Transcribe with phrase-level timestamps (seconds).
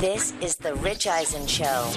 [0.00, 1.92] This is The Rich Eisen Show.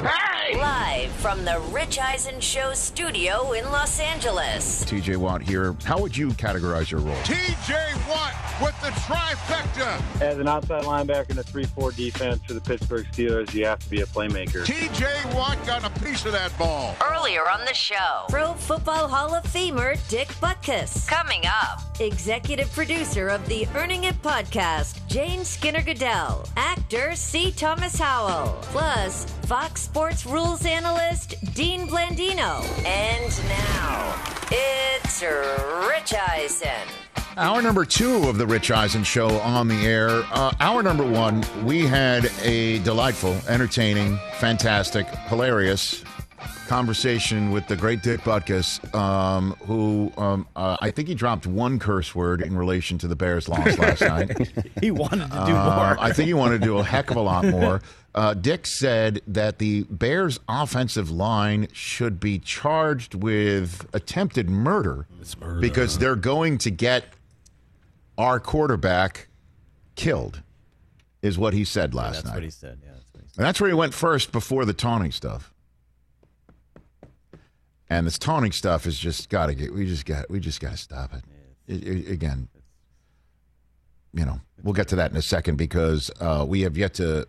[0.56, 4.84] Live from The Rich Eisen Show studio in Los Angeles.
[4.84, 5.74] TJ Watt here.
[5.86, 7.16] How would you categorize your role?
[7.24, 8.34] TJ Watt
[8.64, 10.22] with the trifecta.
[10.22, 13.90] As an outside linebacker in a 3-4 defense for the Pittsburgh Steelers, you have to
[13.90, 14.64] be a playmaker.
[14.66, 16.96] TJ Watt got a piece of that ball.
[17.04, 21.08] Earlier on the show, Pro Football Hall of Famer Dick Butkus.
[21.08, 26.48] Coming up, executive producer of the Earning It podcast, Jane Skinner Goodell.
[26.56, 27.52] Actor C.
[27.52, 28.58] Thomas Howell.
[28.62, 32.64] Plus, Fox Sports rules analyst Dean Blandino.
[32.86, 34.16] And now,
[34.52, 37.03] it's Rich Eisen.
[37.36, 40.10] Hour number two of the Rich Eisen Show on the air.
[40.32, 46.04] Uh, hour number one, we had a delightful, entertaining, fantastic, hilarious
[46.68, 51.80] conversation with the great Dick Butkus, um, who um, uh, I think he dropped one
[51.80, 54.52] curse word in relation to the Bears' loss last night.
[54.80, 55.98] He wanted to do Uh, more.
[56.00, 57.82] I think he wanted to do a heck of a lot more.
[58.16, 65.08] Uh, Dick said that the Bears' offensive line should be charged with attempted murder,
[65.60, 67.06] because they're going to get
[68.18, 69.28] our quarterback
[69.96, 70.42] killed,
[71.22, 72.32] is what he said last That's night.
[72.32, 72.80] That's what he said.
[72.84, 73.38] Yeah, that's what he said.
[73.38, 75.54] And that's where he went first before the taunting stuff.
[77.90, 79.74] And this taunting stuff is just got to get.
[79.74, 80.30] We just got.
[80.30, 81.24] We just got to stop it.
[81.68, 82.48] It- it- Again,
[84.14, 87.28] you know, we'll get to that in a second because uh, we have yet to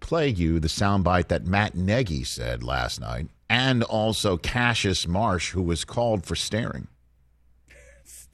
[0.00, 5.62] play you the soundbite that Matt Nagy said last night, and also Cassius Marsh, who
[5.62, 6.88] was called for staring.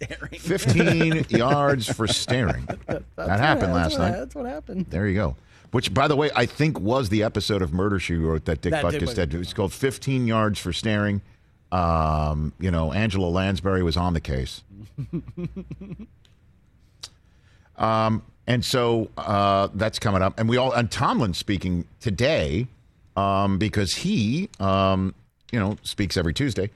[0.03, 0.33] Staring.
[0.41, 2.67] 15 yards for staring.
[3.17, 4.17] That happened last what- night.
[4.17, 4.87] That's what happened.
[4.89, 5.37] There you go.
[5.73, 8.73] Which, by the way, I think was the episode of Murder She Wrote that Dick
[8.73, 9.35] That Butkus did.
[9.35, 11.23] It was called 15 Yards for Staring.
[11.71, 14.65] Um, you know, Angela Lansbury was on the case.
[17.77, 20.39] um, and so uh, that's coming up.
[20.41, 22.67] And we all, and Tomlin speaking today
[23.17, 25.15] um, because he, um,
[25.53, 26.71] you know, speaks every Tuesday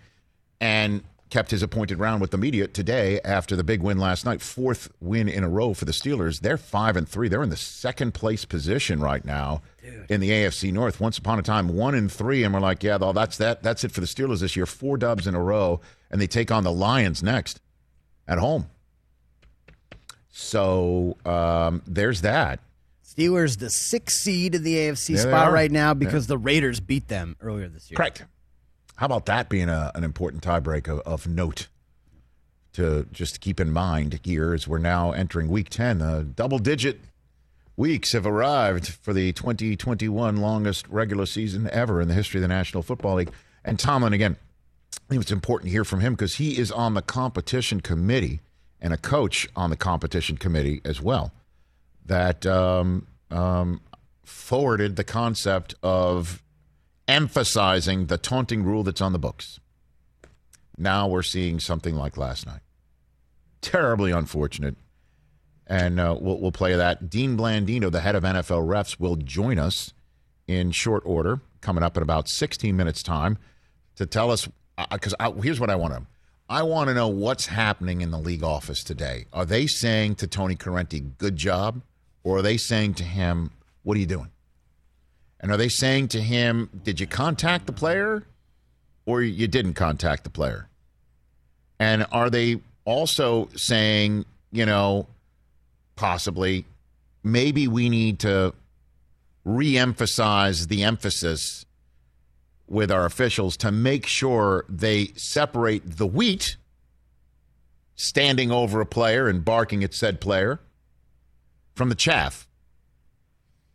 [0.61, 4.41] and kept his appointed round with the media today after the big win last night.
[4.41, 6.41] Fourth win in a row for the Steelers.
[6.41, 7.29] They're five and three.
[7.29, 9.63] They're in the second place position right now
[10.09, 11.01] in the AFC North.
[11.01, 13.63] Once upon a time, one and three, and we're like, yeah, well, that's that.
[13.63, 14.67] That's it for the Steelers this year.
[14.67, 15.81] Four dubs in a row,
[16.11, 17.61] and they take on the Lions next
[18.29, 18.67] at home.
[20.31, 22.61] So um, there's that.
[23.05, 27.07] Steelers, the sixth seed in the AFC There spot right now because the Raiders beat
[27.09, 27.97] them earlier this year.
[27.97, 28.25] Correct.
[28.97, 31.69] How about that being a, an important tiebreak of, of note
[32.75, 36.01] to just keep in mind here as we're now entering week 10?
[36.01, 37.01] Uh, double digit
[37.77, 42.49] weeks have arrived for the 2021 longest regular season ever in the history of the
[42.49, 43.33] National Football League.
[43.65, 44.37] And Tomlin, again,
[44.93, 48.41] I think it's important to hear from him because he is on the competition committee
[48.81, 51.33] and a coach on the competition committee as well
[52.07, 53.81] that um, um,
[54.25, 56.43] forwarded the concept of
[57.09, 59.61] emphasizing the taunting rule that's on the books.
[60.77, 62.61] Now we're seeing something like last night.
[63.61, 64.77] Terribly unfortunate.
[65.67, 67.09] And uh, we'll, we'll play that.
[67.09, 69.93] Dean Blandino, the head of NFL refs, will join us
[70.47, 73.39] in short order, coming up in about 16 minutes' time,
[73.97, 74.49] to tell us.
[74.91, 76.03] Because here's what I want to
[76.49, 79.27] I want to know what's happening in the league office today.
[79.33, 81.81] Are they saying to Tony Corrente, good job?
[82.23, 83.51] Or are they saying to him,
[83.83, 84.31] what are you doing?
[85.45, 88.23] And are they saying to him, did you contact the player
[89.05, 90.71] or you didn't contact the player?
[91.79, 95.07] And are they also saying, you know,
[95.97, 96.65] possibly,
[97.23, 98.55] maybe we need to
[99.45, 101.67] re emphasize the emphasis
[102.67, 106.57] with our officials to make sure they separate the wheat
[107.97, 110.59] standing over a player and barking at said player
[111.75, 112.49] from the chaff,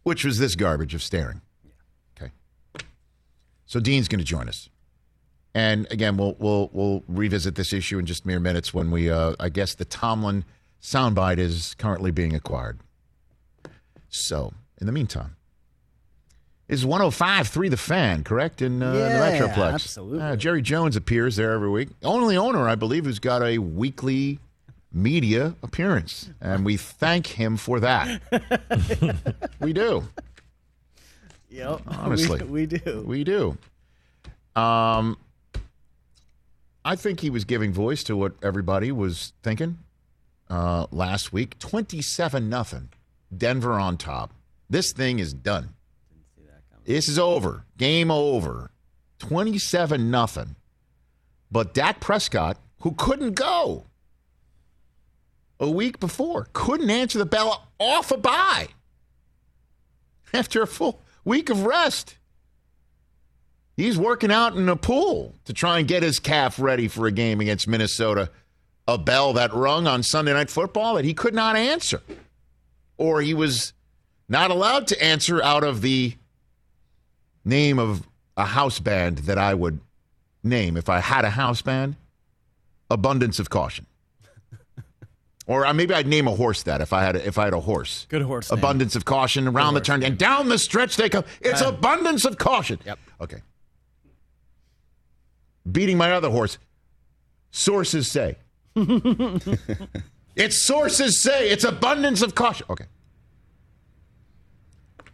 [0.02, 1.42] which was this garbage of staring.
[3.70, 4.68] So Dean's going to join us.
[5.54, 9.36] And again, we'll we'll we'll revisit this issue in just mere minutes when we uh,
[9.40, 10.44] I guess the Tomlin
[10.82, 12.80] soundbite is currently being acquired.
[14.10, 15.36] So, in the meantime,
[16.68, 18.64] is 105.3 the fan, correct?
[18.64, 19.74] In, uh, Yeah, the Metroplex.
[19.74, 20.22] absolutely.
[20.22, 21.90] Uh, Jerry Jones appears there every week.
[22.04, 24.40] Only owner, I believe, who's got a weekly
[24.92, 26.32] media appearance.
[26.42, 28.20] And we thank him for that.
[29.60, 30.06] we do.
[31.50, 31.82] Yep.
[31.88, 32.44] Honestly.
[32.44, 33.04] we, we do.
[33.06, 33.58] We do.
[34.56, 35.18] Um,
[36.84, 39.80] I think he was giving voice to what everybody was thinking
[40.50, 41.60] uh, last week.
[41.60, 42.90] 27 nothing.
[43.36, 44.34] Denver on top.
[44.70, 45.70] This thing is done.
[46.86, 47.66] This is over.
[47.78, 48.72] Game over.
[49.20, 50.56] 27 nothing.
[51.52, 53.86] But Dak Prescott, who couldn't go
[55.60, 58.70] a week before, couldn't answer the bell off a bye
[60.34, 62.16] after a full week of rest.
[63.76, 67.12] He's working out in a pool to try and get his calf ready for a
[67.12, 68.30] game against Minnesota.
[68.88, 72.02] A bell that rung on Sunday Night Football that he could not answer,
[72.98, 73.72] or he was
[74.28, 76.16] not allowed to answer out of the
[77.46, 79.80] name of a house band that I would
[80.44, 81.96] name if I had a house band.
[82.90, 83.86] Abundance of caution.
[85.50, 87.54] Or uh, maybe I'd name a horse that if I had a, if I had
[87.56, 88.06] a horse.
[88.10, 88.52] Good horse.
[88.52, 88.60] name.
[88.60, 90.12] Abundance of caution around the turn name.
[90.12, 91.24] and down the stretch they come.
[91.42, 92.78] It's Uh, abundance of caution.
[92.86, 93.00] Yep.
[93.20, 93.42] Okay.
[95.72, 96.60] Beating my other horse.
[97.50, 98.36] Sources say.
[100.36, 101.50] it's sources say.
[101.50, 102.68] It's abundance of caution.
[102.70, 102.86] Okay.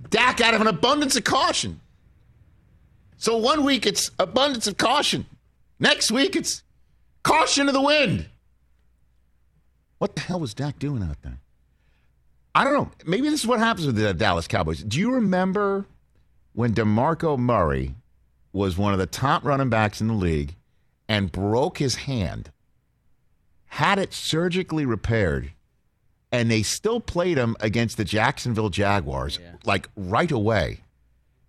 [0.09, 1.79] Dak out of an abundance of caution.
[3.15, 5.25] So one week it's abundance of caution.
[5.79, 6.61] Next week it's
[7.23, 8.25] caution to the wind.
[10.05, 11.39] What the hell was Dak doing out there?
[12.53, 12.91] I don't know.
[13.07, 14.83] Maybe this is what happens with the Dallas Cowboys.
[14.83, 15.87] Do you remember
[16.53, 17.95] when DeMarco Murray
[18.53, 20.53] was one of the top running backs in the league
[21.09, 22.51] and broke his hand,
[23.65, 25.53] had it surgically repaired,
[26.31, 30.81] and they still played him against the Jacksonville Jaguars like right away?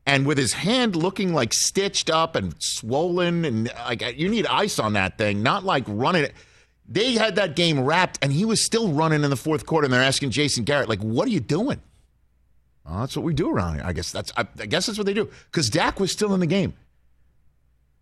[0.07, 4.79] And with his hand looking like stitched up and swollen, and like you need ice
[4.79, 6.33] on that thing, not like running it.
[6.89, 9.87] They had that game wrapped, and he was still running in the fourth quarter.
[9.87, 11.81] And they're asking Jason Garrett, like, "What are you doing?"
[12.89, 13.85] Well, that's what we do around here.
[13.85, 16.41] I guess that's I, I guess that's what they do because Dak was still in
[16.41, 16.75] the game.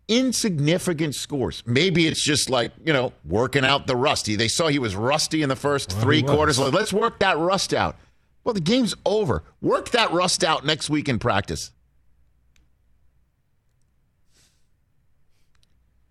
[0.07, 1.63] Insignificant scores.
[1.65, 4.35] Maybe it's just like you know working out the rusty.
[4.35, 6.59] They saw he was rusty in the first three quarters.
[6.59, 7.95] Like, Let's work that rust out.
[8.43, 9.43] Well, the game's over.
[9.61, 11.71] Work that rust out next week in practice.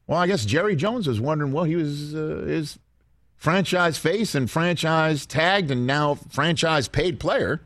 [0.06, 1.52] Well, I guess Jerry Jones was wondering.
[1.52, 2.78] Well, he was uh, his
[3.36, 7.60] franchise face and franchise tagged and now franchise paid player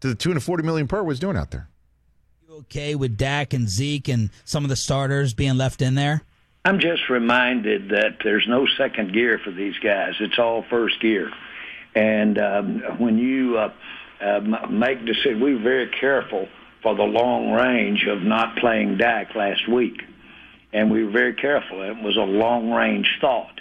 [0.00, 1.68] to the tune of forty million per was doing out there.
[2.46, 6.22] You okay with Dak and Zeke and some of the starters being left in there?
[6.64, 10.14] I'm just reminded that there's no second gear for these guys.
[10.18, 11.30] It's all first gear.
[11.94, 13.72] And um, when you uh,
[14.20, 16.48] uh, m- make decisions, we're very careful
[16.86, 20.02] for the long range of not playing Dak last week.
[20.72, 21.82] And we were very careful.
[21.82, 23.60] It was a long range thought.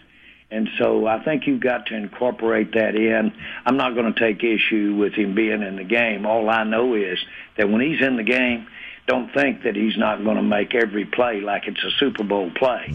[0.51, 3.33] And so I think you've got to incorporate that in.
[3.65, 6.27] I'm not going to take issue with him being in the game.
[6.27, 7.17] All I know is
[7.57, 8.67] that when he's in the game,
[9.07, 12.51] don't think that he's not going to make every play like it's a Super Bowl
[12.55, 12.93] play.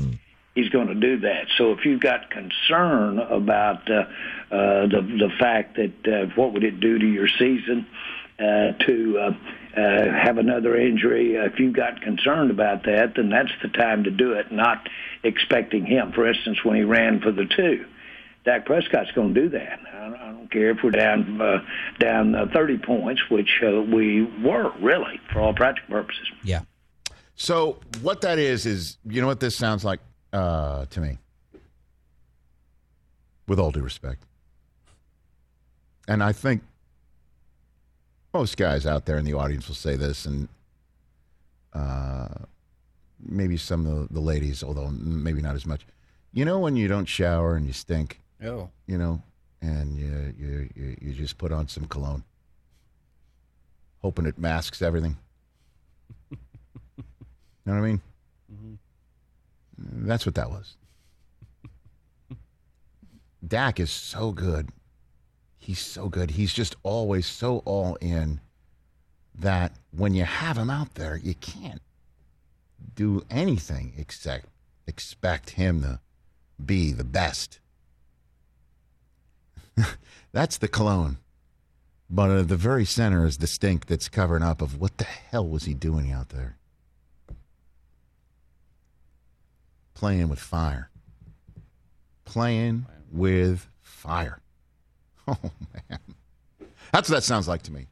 [0.54, 1.46] He's going to do that.
[1.58, 4.04] So if you've got concern about uh,
[4.52, 7.86] uh, the the fact that uh, what would it do to your season
[8.38, 9.32] uh, to uh,
[9.76, 14.04] uh, have another injury, uh, if you've got concerned about that, then that's the time
[14.04, 14.50] to do it.
[14.50, 14.88] Not
[15.22, 17.84] expecting him, for instance, when he ran for the two.
[18.44, 19.80] Dak Prescott's going to do that.
[19.92, 21.58] I don't, I don't care if we're down uh,
[21.98, 26.26] down uh, 30 points, which uh, we were really for all practical purposes.
[26.42, 26.62] Yeah.
[27.34, 30.00] So what that is is you know what this sounds like
[30.32, 31.18] uh, to me.
[33.46, 34.24] With all due respect,
[36.06, 36.62] and I think
[38.32, 40.48] most guys out there in the audience will say this, and
[41.72, 42.28] uh,
[43.24, 45.86] maybe some of the, the ladies, although maybe not as much.
[46.32, 48.70] You know when you don't shower and you stink, Oh.
[48.86, 49.22] you know,
[49.60, 52.22] and you you you, you just put on some cologne,
[54.00, 55.16] hoping it masks everything.
[56.30, 56.36] you
[57.66, 58.00] know what I mean?
[59.78, 60.76] That's what that was.
[63.46, 64.68] Dak is so good.
[65.60, 66.32] He's so good.
[66.32, 68.40] He's just always so all in
[69.38, 71.82] that when you have him out there, you can't
[72.94, 74.46] do anything except
[74.86, 76.00] expect him to
[76.64, 77.60] be the best.
[80.32, 81.18] That's the cologne.
[82.08, 85.46] But at the very center is the stink that's covering up of what the hell
[85.46, 86.56] was he doing out there?
[89.94, 90.90] Playing with fire.
[92.24, 94.40] Playing with fire.
[95.42, 95.50] Oh,
[95.90, 95.98] man.
[96.92, 97.86] That's what that sounds like to me.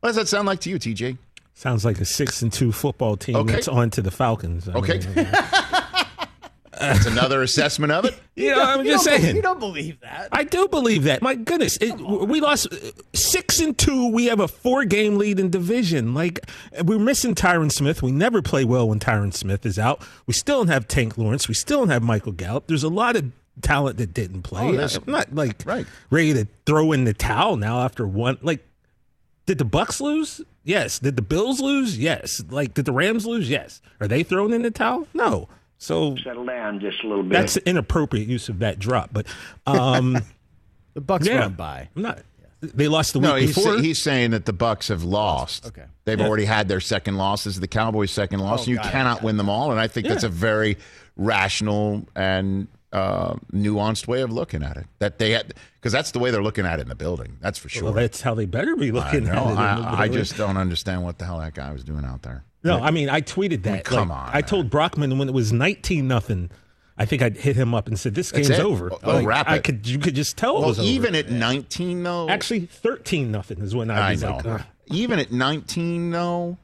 [0.00, 1.18] What does that sound like to you, TJ?
[1.54, 3.52] Sounds like a six and two football team Okay.
[3.52, 4.68] that's on to the Falcons.
[4.68, 5.00] I Okay.
[5.14, 5.28] mean,
[6.80, 8.18] That's another assessment of it.
[8.34, 9.36] you know, I'm just you don't, saying.
[9.36, 10.30] You don't believe that.
[10.32, 11.22] I do believe that.
[11.22, 12.66] My goodness, it, we lost
[13.14, 14.08] six and two.
[14.10, 16.14] We have a four game lead in division.
[16.14, 16.40] Like
[16.82, 18.02] we're missing Tyron Smith.
[18.02, 20.02] We never play well when Tyron Smith is out.
[20.26, 21.46] We still don't have Tank Lawrence.
[21.46, 22.66] We still don't have Michael Gallup.
[22.66, 24.68] There's a lot of talent that didn't play.
[24.68, 25.86] Oh, there's- I'm not like Right.
[26.10, 28.38] ready to throw in the towel now after one.
[28.42, 28.66] Like,
[29.46, 30.40] did the Bucks lose?
[30.64, 30.98] Yes.
[30.98, 31.98] Did the Bills lose?
[31.98, 32.42] Yes.
[32.48, 33.50] Like, did the Rams lose?
[33.50, 33.80] Yes.
[34.00, 35.06] Are they throwing in the towel?
[35.12, 35.48] No.
[35.78, 37.32] So Settle down just a little bit.
[37.32, 39.10] that's inappropriate use of that drop.
[39.12, 39.26] But
[39.66, 40.18] um,
[40.94, 41.88] The Bucks yeah, run by.
[41.96, 42.20] I'm not.
[42.60, 43.78] They lost the week no, he's, before.
[43.78, 45.66] he's saying that the Bucks have lost.
[45.66, 45.82] Okay.
[46.04, 46.28] They've Yeah.
[46.28, 47.42] already had their second loss.
[47.42, 48.60] This is the Cowboys' second loss.
[48.60, 49.72] Oh, and you got it, cannot got win them all.
[49.72, 50.76] And I think that's a very
[51.16, 54.86] rational and uh, nuanced way of looking at it.
[54.98, 57.38] That they had because that's the way they're looking at it in the building.
[57.40, 57.84] That's for sure.
[57.84, 59.32] well, that's how they better be I, looking know.
[59.32, 59.82] at it.
[59.84, 62.44] I, I just don't understand what the hell that guy was doing out there.
[62.62, 62.78] no.
[62.80, 63.84] I mean, I tweeted that.
[63.84, 64.42] come Like, on, I man.
[64.44, 66.50] told Brockman when it was nineteen nothing.
[66.98, 68.60] I think I hit him up and said, "This game's it.
[68.60, 70.86] over." Oh, Like, wrap I could, you could just tell it Well, was over.
[70.86, 74.40] even at 19 though, actually thirteen nothing is when I I was know.
[74.44, 74.60] like.
[74.88, 76.58] Even at 19 though,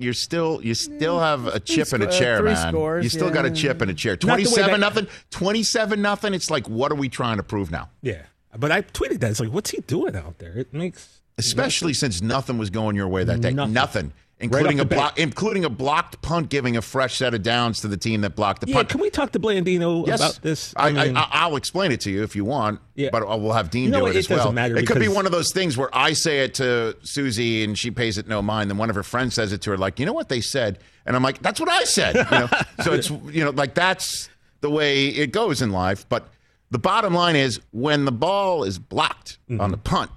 [0.00, 2.72] you're still you still mm, have a chip in a sco- uh, chair, three man.
[2.72, 4.16] scores, you still got a chip in a chair.
[4.16, 6.34] 27 that- nothing, 27 nothing.
[6.34, 7.90] It's like what are we trying to prove now?
[8.02, 8.22] yeah.
[8.58, 9.30] But I tweeted that.
[9.30, 10.58] It's like, what's he doing out there?
[10.58, 13.52] It makes Especially since nothing was going your way that day.
[13.52, 13.72] Nothing.
[13.72, 14.12] Nothing.
[14.40, 17.82] Right Including off a block, including a blocked punt, giving a fresh set of downs
[17.82, 18.76] to the team that blocked the yeah.
[18.76, 18.88] punt.
[18.88, 20.72] Can we talk to Blandino Yes, about this?
[20.78, 22.80] I, mean, I, I'll explain it to you if you want.
[22.94, 23.10] Yeah.
[23.12, 24.38] but we'll have Dean You know do it It as well.
[24.38, 27.64] doesn't matter it could be one of those things where I say it to Susie
[27.64, 28.70] and she pays it no mind.
[28.70, 30.78] Then one of her friends says it to her, like, you know what they said,
[31.04, 32.14] and I'm like, that's what I said.
[32.16, 32.48] You know?
[32.82, 34.30] so it's you know like that's
[34.62, 36.06] the way it goes in life.
[36.08, 36.28] But
[36.70, 39.60] the bottom line is when the ball is blocked Mm-hmm.
[39.60, 40.10] on the punt,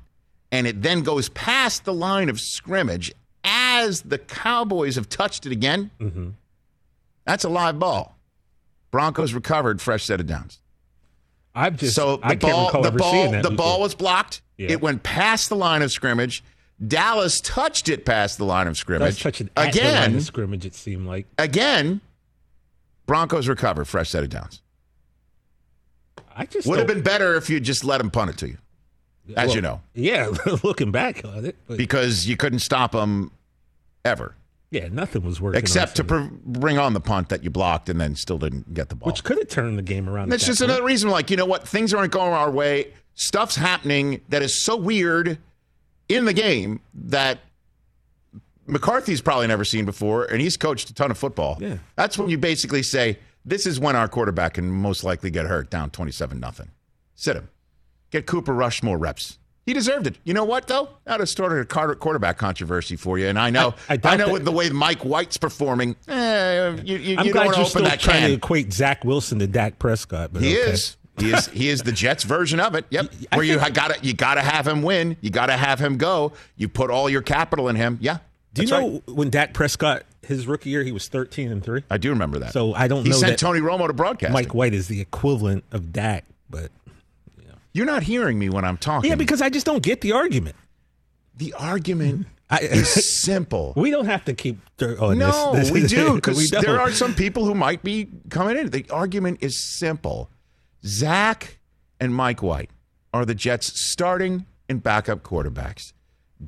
[0.51, 3.11] and it then goes past the line of scrimmage
[3.81, 5.91] as the Cowboys have touched it again.
[5.99, 6.29] Mm-hmm.
[7.25, 8.17] That's a live ball.
[8.91, 10.59] Broncos recovered, fresh set of downs.
[11.55, 14.41] I've just So the I ball, the ball, the ball was blocked.
[14.57, 14.71] Yeah.
[14.71, 16.43] It went past the line of scrimmage.
[16.85, 19.21] Dallas touched it past the line of scrimmage.
[19.21, 20.65] touching at the line again, scrimmage.
[20.65, 22.01] It seemed like again.
[23.05, 24.61] Broncos recover, fresh set of downs.
[26.35, 28.57] I just Would have been better if you just let them punt it to you,
[29.35, 30.31] as well, you know, Yeah,
[30.63, 33.31] looking back on it, but because you couldn't stop them
[34.05, 34.35] ever,
[34.71, 35.59] yeah, nothing was working.
[35.59, 38.89] except to pr- bring on the punt that you blocked and then still didn't get
[38.89, 39.07] the ball.
[39.07, 40.23] which could have turned the game around.
[40.25, 40.71] at That's just point.
[40.71, 41.67] another reason, like, you know what?
[41.67, 42.93] Things aren't going our way.
[43.15, 45.37] Stuff's happening that is so weird
[46.09, 47.39] in the game that
[48.65, 51.57] McCarthy's probably never seen before, and he's coached a ton of football.
[51.59, 51.77] Yeah.
[51.95, 55.69] That's when you basically say, this is when our quarterback can most likely get hurt
[55.69, 56.71] down 27 nothing.
[57.15, 57.49] Sit him.
[58.09, 59.37] Get Cooper Rush more reps.
[59.65, 60.17] He deserved it.
[60.25, 60.89] You know what, though?
[61.05, 63.27] That have started a quarterback controversy for you.
[63.27, 66.75] And I know, I- I I, know that- with the way Mike White's performing, eh,
[66.83, 68.29] you, you, I'm you glad you're still trying can.
[68.29, 70.31] to equate Zach Wilson to Dak Prescott.
[70.33, 70.71] But He okay.
[70.71, 70.97] is.
[71.17, 71.47] He is.
[71.47, 72.85] He is the Jets version of it.
[72.89, 73.13] Yep.
[73.31, 75.15] I Where you got to you got to have him win.
[75.21, 76.33] You got to have him go.
[76.57, 77.99] You put all your capital in him.
[78.01, 78.17] Yeah.
[78.53, 79.07] Do you know right.
[79.07, 81.83] when Dak Prescott his rookie year he was 13 and three?
[81.89, 82.51] I do remember that.
[82.53, 84.33] So I don't he know sent that Tony Romo to broadcast.
[84.33, 86.71] Mike White is the equivalent of Dak, but
[87.73, 89.09] you're not hearing me when I'm talking.
[89.09, 90.55] yeah, because I just don't get the argument.
[91.35, 93.73] the argument I, is simple.
[93.77, 95.71] we don't have to keep on oh, no, this.
[95.71, 98.69] we do because there are some people who might be coming in.
[98.69, 100.29] The argument is simple.
[100.85, 101.57] Zach
[101.99, 102.69] and Mike White
[103.13, 105.93] are the Jets' starting and backup quarterbacks.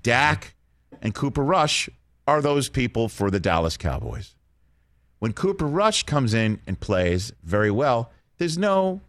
[0.01, 0.53] Dak
[1.01, 1.89] and Cooper Rush
[2.27, 4.35] are those people for the Dallas Cowboys.
[5.19, 9.01] When Cooper Rush comes in and plays very well, there's no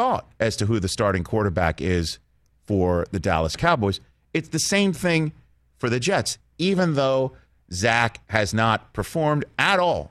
[0.00, 2.18] thought as to who the starting quarterback is
[2.64, 4.00] for the Dallas Cowboys.
[4.32, 5.32] It's the same thing
[5.76, 7.32] for the Jets, even though
[7.70, 10.10] Zach has not performed at all,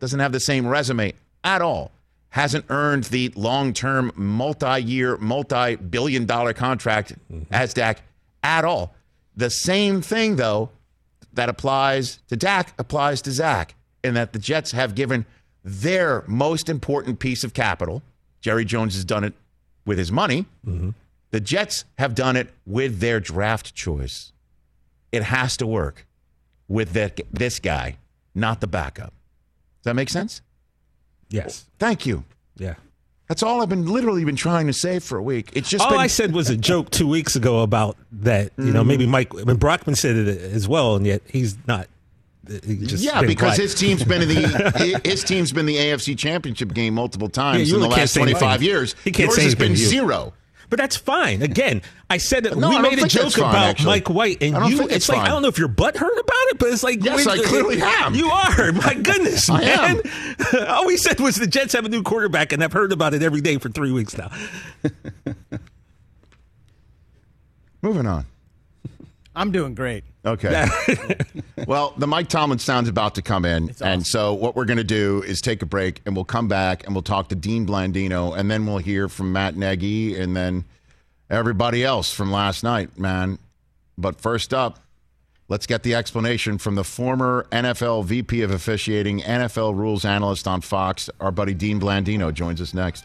[0.00, 1.92] doesn't have the same resume at all,
[2.30, 7.54] hasn't earned the long term, multi year, multi billion dollar contract mm-hmm.
[7.54, 8.02] as Dak
[8.42, 8.92] at all.
[9.36, 10.70] The same thing, though,
[11.32, 15.26] that applies to Dak applies to Zach, in that the Jets have given
[15.62, 18.02] their most important piece of capital.
[18.46, 19.34] Jerry Jones has done it
[19.86, 20.46] with his money.
[20.64, 20.90] Mm-hmm.
[21.32, 24.32] The Jets have done it with their draft choice.
[25.10, 26.06] It has to work
[26.68, 27.96] with that, this guy,
[28.36, 29.12] not the backup.
[29.80, 30.42] Does that make sense?
[31.28, 32.22] yes, Thank you.
[32.56, 32.74] yeah.
[33.26, 35.50] That's all I've been literally been trying to say for a week.
[35.54, 38.52] It's just All been, I said was a joke two weeks ago about that.
[38.56, 38.88] You know, mm-hmm.
[38.88, 41.88] maybe Mike I mean, Brockman said it as well, and yet he's not.
[42.64, 43.58] He just yeah, because quiet.
[43.60, 47.76] his team's been in the his team's been the AFC Championship game multiple times you
[47.76, 48.48] in the last say twenty anything.
[48.48, 48.94] five years.
[49.04, 49.76] He can't Yours say has been you.
[49.76, 50.32] zero.
[50.68, 51.42] But that's fine.
[51.42, 53.86] Again, I said that No, we made a joke fine, about actually.
[53.86, 54.82] Mike White, and you.
[54.82, 55.26] It's, it's like fine.
[55.26, 58.14] I don't know if you're butthurt about it, but it's like Yes, I clearly am.
[58.16, 58.72] You are.
[58.72, 60.02] My goodness, man.
[60.66, 63.22] All we said was the Jets have a new quarterback, and I've heard about it
[63.22, 64.30] every day for three weeks now.
[67.82, 68.26] Moving on.
[69.34, 70.02] I'm doing great.
[70.26, 70.66] Okay.
[71.66, 73.70] well, the Mike Tomlin sound's about to come in.
[73.70, 73.86] awesome.
[73.86, 76.84] And so what we're going to do is take a break and we'll come back
[76.84, 80.64] and we'll talk to Dean Blandino and then we'll hear from Matt Nagy and then
[81.30, 83.38] everybody else from last night, man.
[83.96, 84.80] But first up,
[85.48, 90.60] let's get the explanation from the former NFL VP of officiating, NFL rules analyst on
[90.60, 91.08] Fox.
[91.20, 93.04] Our buddy Dean Blandino joins us next.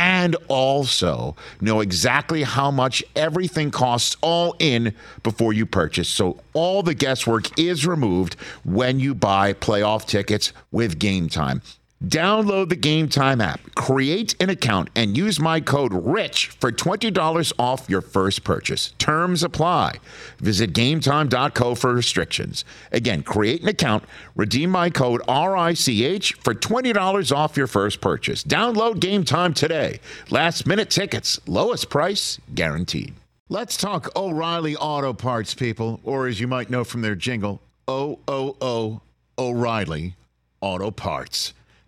[0.21, 6.07] and also know exactly how much everything costs all in before you purchase.
[6.07, 11.63] So all the guesswork is removed when you buy playoff tickets with Game Time.
[12.03, 17.53] Download the Game Time app, create an account, and use my code RICH for $20
[17.59, 18.95] off your first purchase.
[18.97, 19.97] Terms apply.
[20.39, 22.65] Visit gametime.co for restrictions.
[22.91, 24.03] Again, create an account,
[24.35, 28.43] redeem my code RICH for $20 off your first purchase.
[28.43, 29.99] Download Game Time today.
[30.31, 33.13] Last minute tickets, lowest price guaranteed.
[33.47, 38.17] Let's talk O'Reilly Auto Parts, people, or as you might know from their jingle, O
[38.27, 39.01] O O
[39.37, 40.15] O'Reilly
[40.61, 41.53] Auto Parts.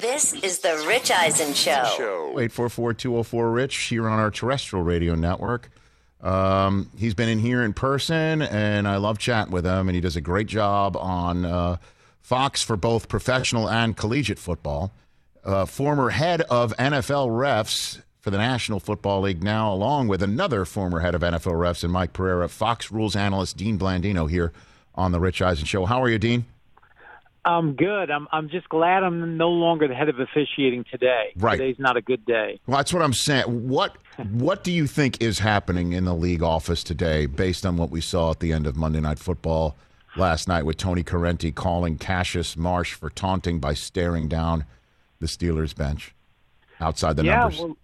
[0.00, 2.32] This is the Rich Eisen Show.
[2.36, 5.70] 844-204-RICH here on our terrestrial radio network.
[6.20, 10.00] Um, he's been in here in person, and I love chatting with him, and he
[10.00, 11.76] does a great job on uh,
[12.22, 14.92] Fox for both professional and collegiate football.
[15.44, 20.64] Uh, former head of NFL refs for the National Football League now, along with another
[20.64, 24.52] former head of NFL refs and Mike Pereira, Fox rules analyst Dean Blandino here
[24.94, 25.84] on the Rich Eisen Show.
[25.84, 26.46] How are you, Dean?
[27.44, 28.10] I'm good.
[28.10, 31.32] I'm I'm just glad I'm no longer the head of officiating today.
[31.36, 31.58] Right.
[31.58, 32.60] Today's not a good day.
[32.66, 33.68] Well, that's what I'm saying.
[33.68, 33.96] What
[34.32, 38.00] what do you think is happening in the league office today, based on what we
[38.00, 39.76] saw at the end of Monday Night Football
[40.16, 44.64] last night, with Tony Corrente calling Cassius Marsh for taunting by staring down
[45.20, 46.14] the Steelers bench
[46.80, 47.60] outside the yeah, numbers?
[47.60, 47.76] well,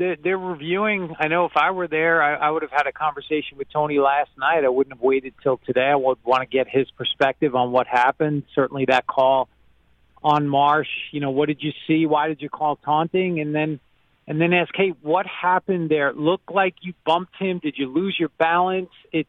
[0.00, 1.14] they're, they're reviewing.
[1.20, 3.98] I know if I were there, I, I would have had a conversation with Tony
[3.98, 4.64] last night.
[4.64, 5.88] I wouldn't have waited till today.
[5.92, 8.44] I would want to get his perspective on what happened.
[8.54, 9.48] Certainly, that call
[10.24, 10.88] on Marsh.
[11.12, 12.06] You know, what did you see?
[12.06, 13.40] Why did you call taunting?
[13.40, 13.78] And then,
[14.26, 16.08] and then ask, hey, what happened there?
[16.08, 17.60] It looked like you bumped him.
[17.62, 18.90] Did you lose your balance?
[19.12, 19.28] It's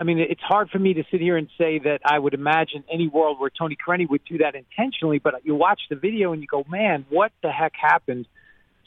[0.00, 2.84] I mean, it's hard for me to sit here and say that I would imagine
[2.90, 6.40] any world where Tony Corrente would do that intentionally, but you watch the video and
[6.40, 8.26] you go, man, what the heck happened?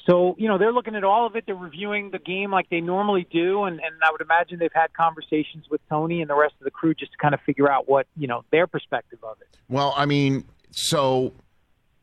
[0.05, 1.45] So, you know, they're looking at all of it.
[1.45, 3.63] They're reviewing the game like they normally do.
[3.63, 6.71] And, and I would imagine they've had conversations with Tony and the rest of the
[6.71, 9.57] crew just to kind of figure out what, you know, their perspective of it.
[9.69, 11.33] Well, I mean, so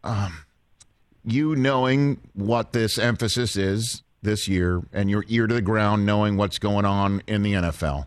[0.04, 0.44] um,
[1.24, 6.36] you knowing what this emphasis is this year and your ear to the ground knowing
[6.36, 8.06] what's going on in the NFL,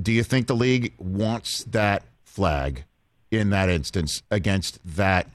[0.00, 2.84] do you think the league wants that flag
[3.30, 5.28] in that instance against that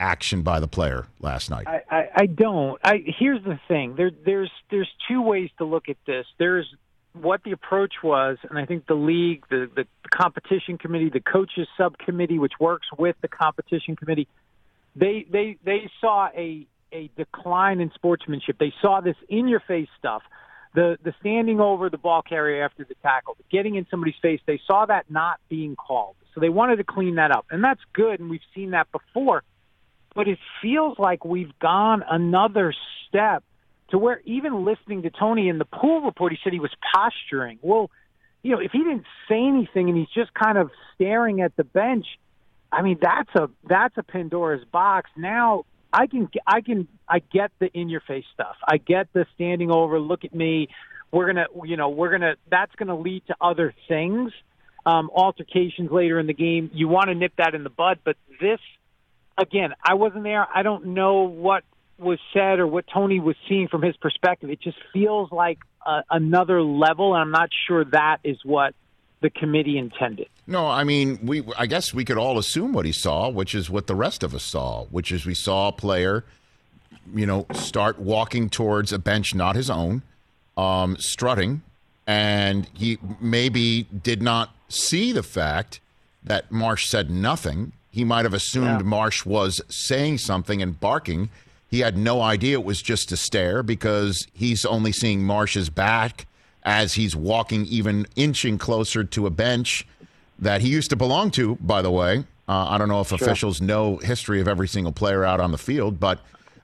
[0.00, 1.68] action by the player last night?
[1.68, 2.80] I, I, I don't.
[2.82, 3.94] I here's the thing.
[3.96, 6.26] There there's there's two ways to look at this.
[6.38, 6.66] There's
[7.12, 11.68] what the approach was, and I think the league, the the competition committee, the coaches
[11.76, 14.26] subcommittee, which works with the competition committee,
[14.96, 18.56] they they they saw a a decline in sportsmanship.
[18.58, 20.22] They saw this in your face stuff.
[20.74, 24.40] The the standing over the ball carrier after the tackle, the getting in somebody's face,
[24.46, 26.16] they saw that not being called.
[26.34, 27.46] So they wanted to clean that up.
[27.50, 29.42] And that's good and we've seen that before
[30.14, 32.74] but it feels like we've gone another
[33.08, 33.44] step
[33.90, 37.58] to where even listening to Tony in the pool report, he said he was posturing.
[37.62, 37.90] Well,
[38.42, 41.64] you know, if he didn't say anything and he's just kind of staring at the
[41.64, 42.06] bench,
[42.72, 45.10] I mean, that's a that's a Pandora's box.
[45.16, 48.56] Now I can I can I get the in your face stuff.
[48.66, 49.98] I get the standing over.
[49.98, 50.68] Look at me.
[51.10, 54.32] We're gonna you know we're gonna that's gonna lead to other things,
[54.86, 56.70] um, altercations later in the game.
[56.72, 58.60] You want to nip that in the bud, but this
[59.40, 60.46] again, I wasn't there.
[60.54, 61.64] I don't know what
[61.98, 64.50] was said or what Tony was seeing from his perspective.
[64.50, 68.74] It just feels like a, another level, and I'm not sure that is what
[69.20, 70.28] the committee intended.
[70.46, 71.44] No, I mean, we.
[71.56, 74.34] I guess we could all assume what he saw, which is what the rest of
[74.34, 76.24] us saw, which is we saw a player,
[77.14, 80.02] you know, start walking towards a bench not his own,
[80.56, 81.62] um, strutting,
[82.06, 85.80] and he maybe did not see the fact
[86.22, 87.72] that Marsh said nothing.
[87.90, 88.86] He might have assumed yeah.
[88.86, 91.30] Marsh was saying something and barking.
[91.68, 96.26] He had no idea it was just a stare because he's only seeing Marsh's back
[96.62, 99.86] as he's walking, even inching closer to a bench
[100.38, 102.24] that he used to belong to, by the way.
[102.48, 103.16] Uh, I don't know if sure.
[103.16, 106.20] officials know history of every single player out on the field, but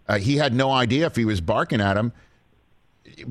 [0.08, 2.12] uh, he had no idea if he was barking at him.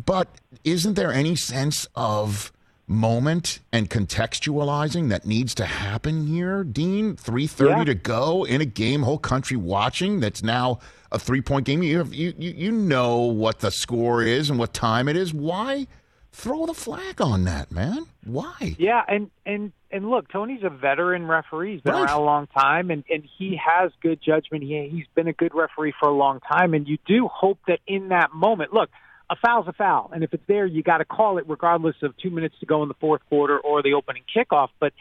[0.06, 0.30] But
[0.64, 2.52] isn't there any sense of
[2.88, 7.16] moment and contextualizing that needs to happen here, Dean?
[7.16, 7.84] Three thirty yeah.
[7.86, 10.20] to go in a game, whole country watching.
[10.20, 10.80] That's now
[11.12, 11.84] a three point game.
[11.84, 15.34] You, have, you you you know what the score is and what time it is.
[15.34, 15.88] Why?
[16.36, 18.06] throw the flag on that, man.
[18.26, 18.76] Why?
[18.78, 21.74] Yeah, and and and look, Tony's a veteran referee.
[21.74, 22.04] He's been right.
[22.04, 24.64] around a long time, and and he has good judgment.
[24.64, 27.80] He he's been a good referee for a long time, and you do hope that
[27.88, 28.90] in that moment, look.
[29.30, 32.16] A foul's a foul, and if it's there, you got to call it regardless of
[32.18, 34.70] two minutes to go in the fourth quarter or the opening kickoff.
[34.80, 34.94] But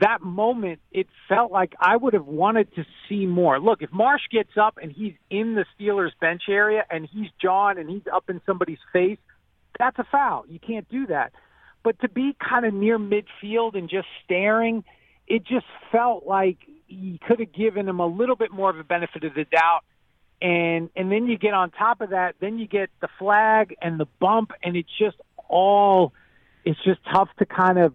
[0.00, 3.60] that moment, it felt like I would have wanted to see more.
[3.60, 7.76] Look, if Marsh gets up and he's in the Steelers bench area and he's John
[7.76, 9.18] and he's up in somebody's face,
[9.78, 10.44] that's a foul.
[10.48, 11.32] You can't do that.
[11.82, 14.84] But to be kind of near midfield and just staring,
[15.26, 18.84] it just felt like you could have given him a little bit more of a
[18.84, 19.80] benefit of the doubt.
[20.42, 24.00] And and then you get on top of that, then you get the flag and
[24.00, 25.16] the bump, and it's just
[25.48, 26.12] all
[26.64, 27.94] it's just tough to kind of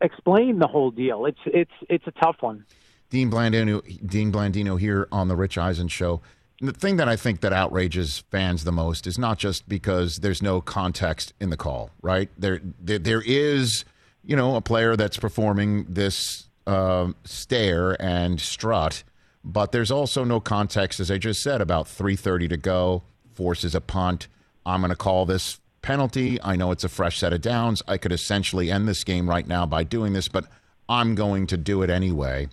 [0.00, 1.26] explain the whole deal.
[1.26, 2.64] It's it's it's a tough one.
[3.08, 6.20] Dean Blandino, Dean Blandino here on the Rich Eisen show
[6.60, 10.42] the thing that I think that outrages fans the most is not just because there's
[10.42, 12.28] no context in the call, right?
[12.38, 13.84] There, there, there is,
[14.24, 19.02] you know, a player that's performing this uh, stare and strut,
[19.44, 23.02] but there's also no context, as I just said, about 3:30 to go,
[23.34, 24.28] forces a punt.
[24.66, 26.38] I'm going to call this penalty.
[26.42, 27.82] I know it's a fresh set of downs.
[27.88, 30.44] I could essentially end this game right now by doing this, but
[30.88, 32.48] I'm going to do it anyway.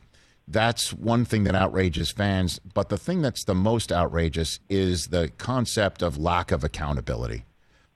[0.47, 2.60] That's one thing that outrages fans.
[2.73, 7.43] But the thing that's the most outrageous is the concept of lack of accountability.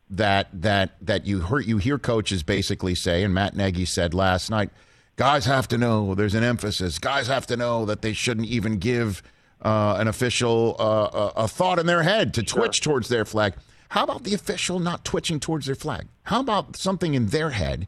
[0.10, 4.50] That that that you hear you hear coaches basically say, and Matt Nagy said last
[4.50, 4.70] night,
[5.16, 7.00] guys have to know there's an emphasis.
[7.00, 9.22] Guys have to know that they shouldn't even give
[9.62, 12.94] uh, an official uh, a, a, thought in their head to twitch sure.
[12.94, 13.54] towards their flag.
[13.90, 16.08] How about the official not twitching towards their flag?
[16.24, 17.88] How about something in their head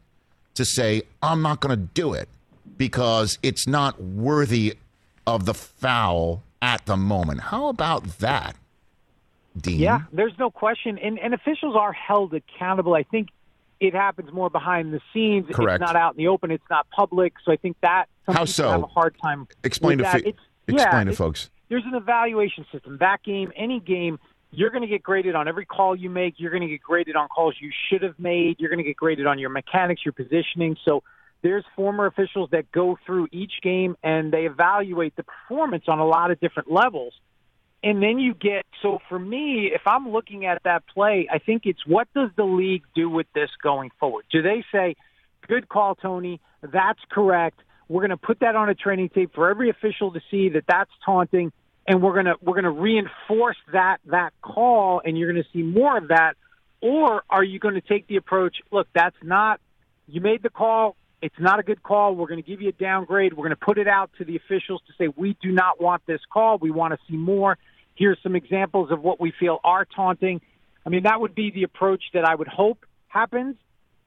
[0.53, 2.29] to say, I'm not going to do it?
[2.77, 4.75] because it's not worthy
[5.25, 7.41] of the foul at the moment.
[7.41, 8.55] How about that,
[9.59, 9.79] Dean?
[9.79, 10.97] Yeah, there's no question.
[10.97, 12.93] And, and officials are held accountable.
[12.93, 13.29] I think
[13.83, 15.47] it happens more behind the scenes.
[15.51, 15.81] Correct.
[15.81, 16.51] It's not out in the open.
[16.51, 17.33] It's not public.
[17.43, 19.47] So I think that how so have a hard time.
[19.63, 20.33] Explain to fi-
[20.67, 21.49] explain yeah, to folks.
[21.69, 22.97] There's an evaluation system.
[22.99, 24.19] That game, any game,
[24.51, 26.35] you're going to get graded on every call you make.
[26.37, 28.57] You're going to get graded on calls you should have made.
[28.59, 30.77] You're going to get graded on your mechanics, your positioning.
[30.85, 31.03] So
[31.41, 36.05] there's former officials that go through each game and they evaluate the performance on a
[36.05, 37.13] lot of different levels.
[37.83, 41.63] And then you get so for me, if I'm looking at that play, I think
[41.65, 44.25] it's what does the league do with this going forward?
[44.31, 44.95] Do they say,
[45.47, 46.39] "Good call, Tony.
[46.61, 47.59] That's correct.
[47.89, 50.63] We're going to put that on a training tape for every official to see that
[50.65, 51.51] that's taunting,
[51.85, 55.49] and we're going to we're going to reinforce that that call, and you're going to
[55.51, 56.35] see more of that."
[56.79, 59.61] Or are you going to take the approach, look, that's not
[60.05, 62.15] you made the call, it's not a good call.
[62.15, 63.31] We're going to give you a downgrade.
[63.33, 66.05] We're going to put it out to the officials to say, we do not want
[66.05, 66.57] this call.
[66.57, 67.57] We want to see more.
[67.95, 70.41] Here's some examples of what we feel are taunting.
[70.85, 73.55] I mean, that would be the approach that I would hope happens.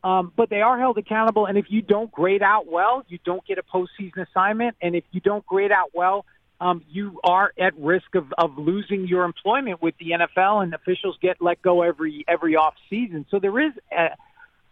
[0.04, 1.46] Um, but they are held accountable.
[1.46, 4.76] And if you don't grade out well, you don't get a postseason assignment.
[4.80, 6.24] And if you don't grade out well,
[6.60, 11.18] um, you are at risk of, of losing your employment with the NFL, and officials
[11.20, 13.26] get let go every every off season.
[13.30, 14.10] So there is a,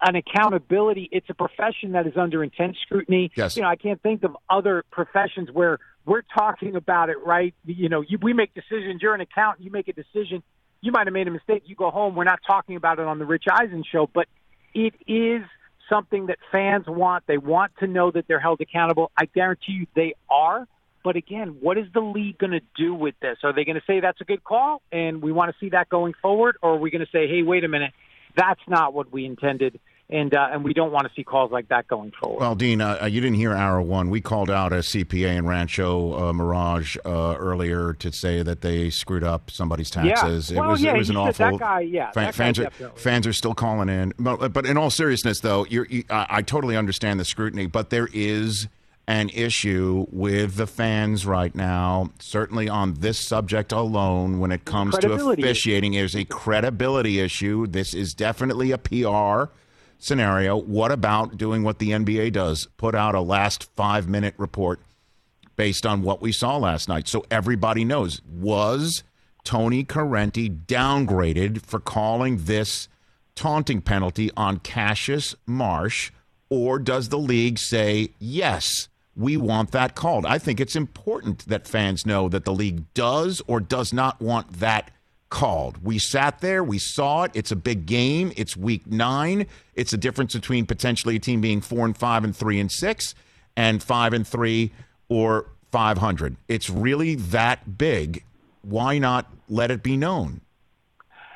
[0.01, 1.09] an accountability.
[1.13, 3.33] It's a profession that is under intense scrutiny.
[3.35, 3.57] Yes.
[3.57, 7.55] You know, I can't think of other professions where we're talking about it, right?
[7.65, 9.01] You know, you, we make decisions.
[9.01, 9.65] You're an accountant.
[9.65, 10.43] You make a decision.
[10.81, 11.63] You might have made a mistake.
[11.67, 12.15] You go home.
[12.15, 14.27] We're not talking about it on the Rich Eisen show, but
[14.75, 15.43] it is
[15.89, 17.25] something that fans want.
[17.27, 19.11] They want to know that they're held accountable.
[19.17, 20.67] I guarantee you they are.
[21.03, 23.39] But again, what is the league going to do with this?
[23.43, 25.91] Are they going to say that's a good call and we want to see that
[25.91, 26.57] going forward?
[26.63, 27.93] Or are we going to say, hey, wait a minute,
[28.35, 29.79] that's not what we intended?
[30.11, 32.41] And uh, and we don't want to see calls like that going forward.
[32.41, 34.11] Well, Dean, uh, you didn't hear hour one.
[34.11, 38.91] We called out a CPA in Rancho uh, Mirage uh, earlier to say that they
[38.91, 40.51] screwed up somebody's taxes.
[40.51, 40.61] Yeah.
[40.61, 41.53] Well, it was yeah, it was an awful.
[41.53, 44.77] That guy, yeah, fan, that fans are fans are still calling in, but, but in
[44.77, 48.69] all seriousness, though, you, I, I totally understand the scrutiny, but there is
[49.07, 54.97] an issue with the fans right now, certainly on this subject alone, when it comes
[54.99, 55.93] to officiating.
[55.93, 57.67] There's a credibility issue.
[57.67, 59.53] This is definitely a PR
[59.99, 60.57] scenario.
[60.57, 62.67] What about doing what the NBA does?
[62.77, 64.81] Put out a last five minute report
[65.57, 67.09] based on what we saw last night.
[67.09, 68.21] So everybody knows.
[68.29, 69.03] Was
[69.45, 72.89] Tony Corrente downgraded for calling this
[73.35, 76.11] taunting penalty on Cassius Marsh?
[76.51, 80.27] Or does the league say, yes, we want that called?
[80.27, 84.61] I think it's important that fans know that the league does or does not want
[84.61, 84.91] that
[85.35, 85.83] called.
[85.83, 87.33] We sat there, we saw it.
[87.35, 88.33] It's a big game.
[88.37, 89.47] It's week nine.
[89.75, 93.17] It's a difference between potentially a team being four and five and three and six
[93.57, 94.73] and five and three
[95.09, 96.37] or 500.
[96.47, 98.25] It's really that big.
[98.63, 100.41] Why not let it be known?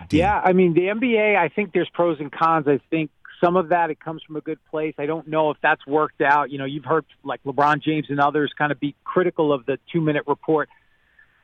[0.09, 0.21] Dean.
[0.21, 2.69] Yeah, I mean, the NBA, I think there's pros and cons.
[2.69, 3.11] I think
[3.43, 4.95] some of that it comes from a good place.
[4.97, 6.53] I don't know if that's worked out.
[6.53, 9.81] You know, you've heard like LeBron James and others kind of be critical of the
[9.93, 10.69] two minute report.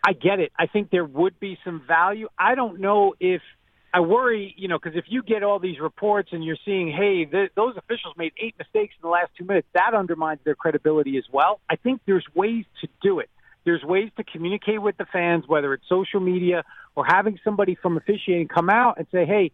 [0.07, 0.53] I get it.
[0.59, 2.29] I think there would be some value.
[2.39, 3.41] I don't know if
[3.93, 7.25] I worry, you know, because if you get all these reports and you're seeing, hey,
[7.25, 11.17] th- those officials made eight mistakes in the last two minutes, that undermines their credibility
[11.17, 11.61] as well.
[11.71, 13.31] I think there's ways to do it.
[13.65, 16.65] There's ways to communicate with the fans, whether it's social media
[16.97, 19.53] or having somebody from officiating come out and say, hey,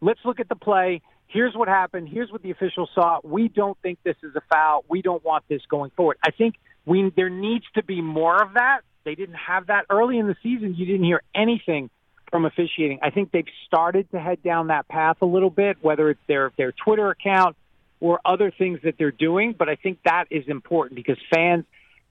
[0.00, 1.00] let's look at the play.
[1.28, 2.08] Here's what happened.
[2.08, 3.20] Here's what the officials saw.
[3.22, 4.84] We don't think this is a foul.
[4.88, 6.16] We don't want this going forward.
[6.26, 10.18] I think we there needs to be more of that they didn't have that early
[10.18, 10.74] in the season.
[10.74, 11.90] You didn't hear anything
[12.30, 12.98] from officiating.
[13.02, 16.50] I think they've started to head down that path a little bit, whether it's their
[16.56, 17.56] their Twitter account
[18.00, 19.54] or other things that they're doing.
[19.56, 21.64] But I think that is important because fans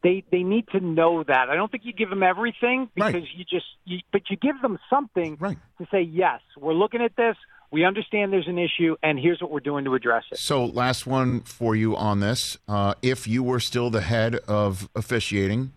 [0.04, 1.49] they they need to know that.
[1.49, 3.27] I don't think you give them everything because right.
[3.36, 5.58] you just you, but you give them something right.
[5.80, 7.36] to say yes, we're looking at this.
[7.71, 10.38] We understand there's an issue, and here's what we're doing to address it.
[10.39, 14.89] So, last one for you on this: uh, if you were still the head of
[14.93, 15.71] officiating,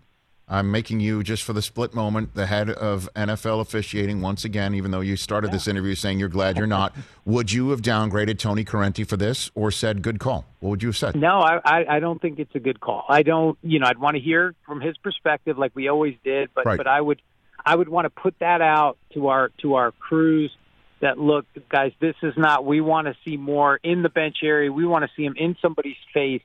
[0.47, 4.75] I'm making you just for the split moment the head of NFL officiating once again,
[4.75, 5.55] even though you started yeah.
[5.55, 6.95] this interview saying you're glad you're not.
[7.25, 10.45] would you have downgraded Tony Corrente for this or said good call?
[10.61, 11.17] What would you have said?
[11.17, 13.05] No, I, I don't think it's a good call.
[13.09, 16.51] I don't, you know, I'd want to hear from his perspective like we always did,
[16.55, 16.77] but, right.
[16.77, 17.23] but I would,
[17.65, 20.55] I would want to put that out to our, to our crews
[21.01, 24.71] that look, guys, this is not, we want to see more in the bench area.
[24.71, 26.43] We want to see him in somebody's face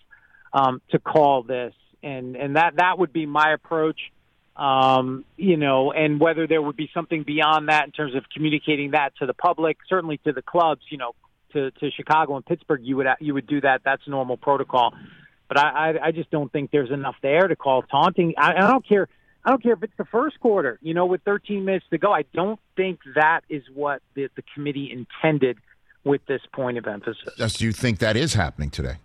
[0.53, 3.99] um, to call this and and that that would be my approach.
[4.55, 8.91] Um, you know, and whether there would be something beyond that in terms of communicating
[8.91, 11.13] that to the public, certainly to the clubs, you know,
[11.53, 13.81] to, to Chicago and Pittsburgh, you would you would do that.
[13.85, 14.93] That's normal protocol.
[15.47, 18.35] But I, I, I just don't think there's enough there to call taunting.
[18.38, 19.07] I, I don't care.
[19.43, 20.77] I don't care if it's the first quarter.
[20.81, 24.43] You know, with 13 minutes to go, I don't think that is what the, the
[24.53, 25.57] committee intended
[26.03, 27.53] with this point of emphasis.
[27.53, 28.97] Do you think that is happening today?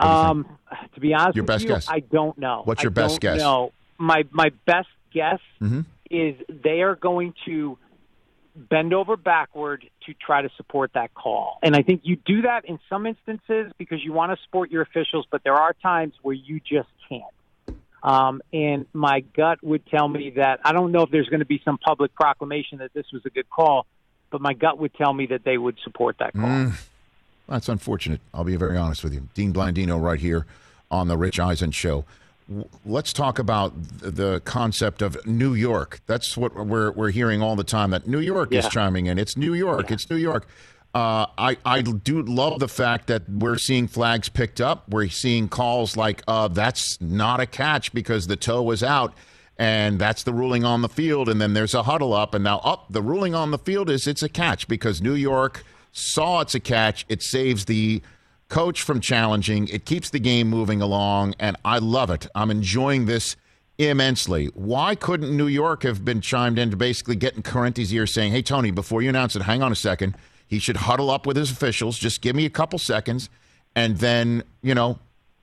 [0.00, 0.46] Um,
[0.94, 1.88] to be honest your best you, guess?
[1.88, 2.62] I don't know.
[2.64, 3.38] What's your I best guess?
[3.38, 5.80] No, my my best guess mm-hmm.
[6.10, 7.78] is they are going to
[8.54, 11.58] bend over backward to try to support that call.
[11.62, 14.82] And I think you do that in some instances because you want to support your
[14.82, 17.24] officials, but there are times where you just can't.
[18.02, 21.46] Um, and my gut would tell me that I don't know if there's going to
[21.46, 23.86] be some public proclamation that this was a good call,
[24.30, 26.44] but my gut would tell me that they would support that call.
[26.44, 26.80] Mm.
[27.48, 28.20] That's unfortunate.
[28.34, 29.28] I'll be very honest with you.
[29.34, 30.46] Dean Blandino right here
[30.90, 32.04] on the Rich Eisen show.
[32.84, 36.00] Let's talk about the concept of New York.
[36.06, 37.90] That's what we're we're hearing all the time.
[37.90, 38.60] That New York yeah.
[38.60, 39.18] is chiming in.
[39.18, 39.88] It's New York.
[39.88, 39.94] Yeah.
[39.94, 40.46] It's New York.
[40.94, 44.88] Uh, I I do love the fact that we're seeing flags picked up.
[44.88, 49.12] We're seeing calls like uh, "That's not a catch because the toe was out,"
[49.58, 51.28] and that's the ruling on the field.
[51.28, 54.06] And then there's a huddle up, and now up the ruling on the field is
[54.06, 57.04] it's a catch because New York saw it's a catch.
[57.08, 58.02] It saves the
[58.48, 59.68] coach from challenging.
[59.68, 62.26] It keeps the game moving along, and I love it.
[62.34, 63.36] I'm enjoying this
[63.78, 64.46] immensely.
[64.54, 68.32] Why couldn't New York have been chimed in to basically get in Corrente's ear saying,
[68.32, 70.16] hey, Tony, before you announce it, hang on a second.
[70.46, 71.98] He should huddle up with his officials.
[71.98, 73.28] Just give me a couple seconds.
[73.76, 74.98] And then, you know,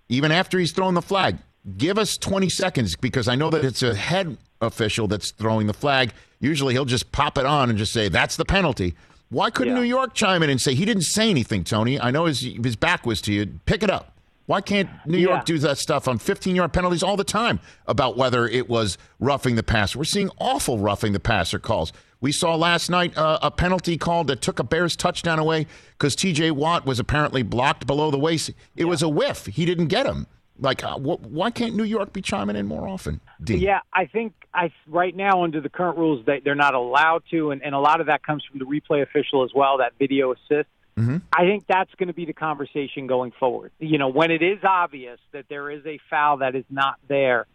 [0.09, 1.37] even after he's thrown the flag,
[1.77, 5.73] give us 20 seconds because I know that it's a head official that's throwing the
[5.73, 6.11] flag.
[6.39, 8.95] Usually he'll just pop it on and just say, that's the penalty.
[9.29, 9.79] Why couldn't yeah.
[9.79, 11.99] New York chime in and say he didn't say anything, Tony?
[11.99, 13.59] I know his his back was to you.
[13.65, 14.15] Pick it up.
[14.47, 18.15] Why can't New York do that stuff on 15 yard penalties all the time about
[18.15, 19.97] whether it was roughing the passer?
[19.97, 21.91] We're seeing awful roughing the passer calls.
[22.21, 25.65] We saw last night uh, a penalty called that took a Bears touchdown away
[25.97, 28.49] because TJ Watt was apparently blocked below the waist.
[28.49, 28.85] It yeah.
[28.85, 29.47] was a whiff.
[29.47, 30.27] He didn't get him.
[30.59, 33.19] Like, uh, wh- why can't New York be chiming in more often?
[33.43, 33.59] Dean?
[33.59, 37.51] Yeah, I think I right now under the current rules they, they're not allowed to,
[37.51, 39.79] and, and a lot of that comes from the replay official as well.
[39.79, 40.69] That video assist.
[40.97, 41.17] Mm-hmm.
[41.33, 43.71] I think that's going to be the conversation going forward.
[43.79, 47.47] You know, when it is obvious that there is a foul that is not there,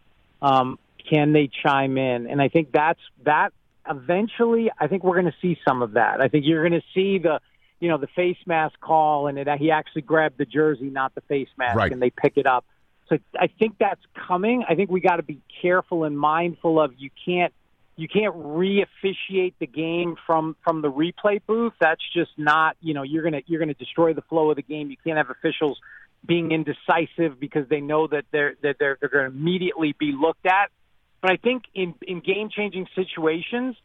[0.43, 0.77] um,
[1.09, 2.27] can they chime in?
[2.27, 3.51] And I think that's that.
[3.89, 6.21] Eventually, I think we're going to see some of that.
[6.21, 7.39] I think you're going to see the,
[7.79, 11.21] you know, the face mask call, and it, he actually grabbed the jersey, not the
[11.21, 11.91] face mask, right.
[11.91, 12.63] and they pick it up.
[13.11, 14.63] So I think that's coming.
[14.67, 17.53] I think we got to be careful and mindful of you can't
[17.97, 21.73] you can't re-officiate the game from from the replay booth.
[21.81, 24.89] That's just not you know you're gonna you're gonna destroy the flow of the game.
[24.89, 25.77] You can't have officials
[26.25, 30.45] being indecisive because they know that they're that they're they're going to immediately be looked
[30.45, 30.69] at.
[31.21, 33.75] But I think in in game changing situations,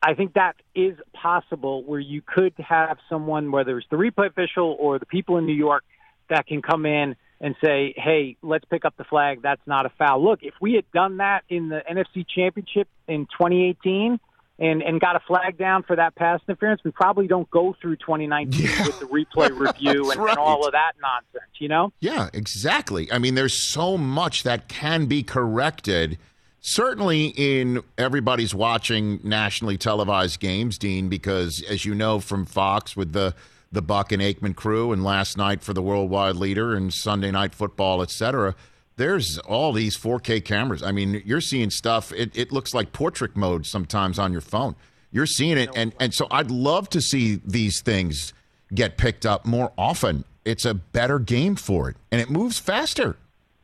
[0.00, 4.76] I think that is possible where you could have someone, whether it's the replay official
[4.78, 5.82] or the people in New York,
[6.28, 9.42] that can come in and say, hey, let's pick up the flag.
[9.42, 10.24] That's not a foul.
[10.24, 14.20] Look, if we had done that in the NFC Championship in 2018
[14.60, 17.96] and, and got a flag down for that pass interference, we probably don't go through
[17.96, 18.86] 2019 yeah.
[18.86, 20.30] with the replay review and, right.
[20.30, 21.92] and all of that nonsense, you know?
[21.98, 23.10] Yeah, exactly.
[23.10, 26.18] I mean, there's so much that can be corrected.
[26.60, 33.14] Certainly, in everybody's watching nationally televised games, Dean, because as you know from Fox with
[33.14, 33.34] the
[33.72, 37.54] the Buck and Aikman crew, and last night for the worldwide leader, and Sunday night
[37.54, 38.54] football, etc.
[38.96, 40.82] There's all these 4K cameras.
[40.82, 42.12] I mean, you're seeing stuff.
[42.12, 44.76] It, it looks like portrait mode sometimes on your phone.
[45.10, 48.32] You're seeing it, and and so I'd love to see these things
[48.74, 50.24] get picked up more often.
[50.44, 53.16] It's a better game for it, and it moves faster.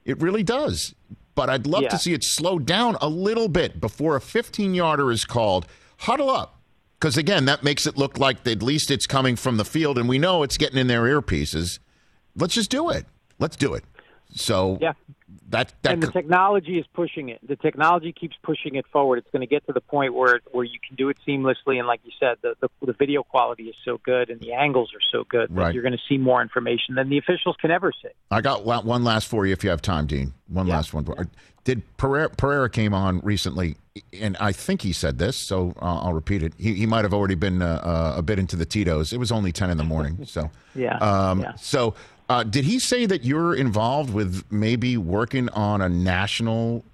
[0.04, 0.94] It really does.
[1.34, 1.90] But I'd love yeah.
[1.90, 5.66] to see it slow down a little bit before a 15 yarder is called.
[5.98, 6.57] Huddle up
[6.98, 10.08] because again, that makes it look like at least it's coming from the field, and
[10.08, 11.78] we know it's getting in their earpieces.
[12.34, 13.06] Let's just do it.
[13.38, 13.84] Let's do it.
[14.34, 14.92] So yeah,
[15.50, 17.40] that, that and the technology is pushing it.
[17.46, 19.18] The technology keeps pushing it forward.
[19.18, 21.86] It's going to get to the point where where you can do it seamlessly, and
[21.86, 25.00] like you said, the the, the video quality is so good and the angles are
[25.12, 25.66] so good right.
[25.66, 28.08] that you're going to see more information than the officials can ever see.
[28.30, 30.34] I got one last for you if you have time, Dean.
[30.48, 30.76] One yeah.
[30.76, 31.06] last one.
[31.64, 33.76] Did Pereira, Pereira came on recently,
[34.12, 36.52] and I think he said this, so uh, I'll repeat it.
[36.58, 39.12] He, he might have already been uh, uh, a bit into the Tito's.
[39.12, 40.96] It was only ten in the morning, so yeah.
[40.98, 41.54] Um, yeah.
[41.56, 41.94] So
[42.28, 46.84] uh, did he say that you're involved with maybe working on a national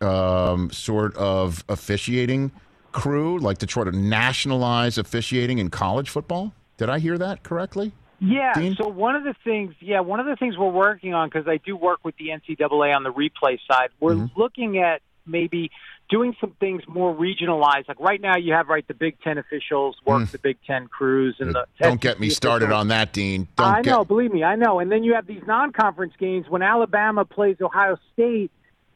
[0.00, 2.52] um, sort of officiating
[2.92, 6.52] crew, like to try to nationalize officiating in college football?
[6.76, 7.92] Did I hear that correctly?
[8.20, 8.54] Yeah.
[8.54, 8.74] Dean?
[8.76, 11.58] So one of the things, yeah, one of the things we're working on because I
[11.58, 13.90] do work with the NCAA on the replay side.
[14.00, 14.40] We're mm-hmm.
[14.40, 15.70] looking at maybe
[16.08, 17.88] doing some things more regionalized.
[17.88, 20.30] Like right now, you have right the Big Ten officials work mm.
[20.30, 21.66] the Big Ten crews and the.
[21.80, 23.48] Don't get me started on that, Dean.
[23.56, 23.90] Don't I get...
[23.90, 24.80] know, believe me, I know.
[24.80, 28.50] And then you have these non-conference games when Alabama plays Ohio State,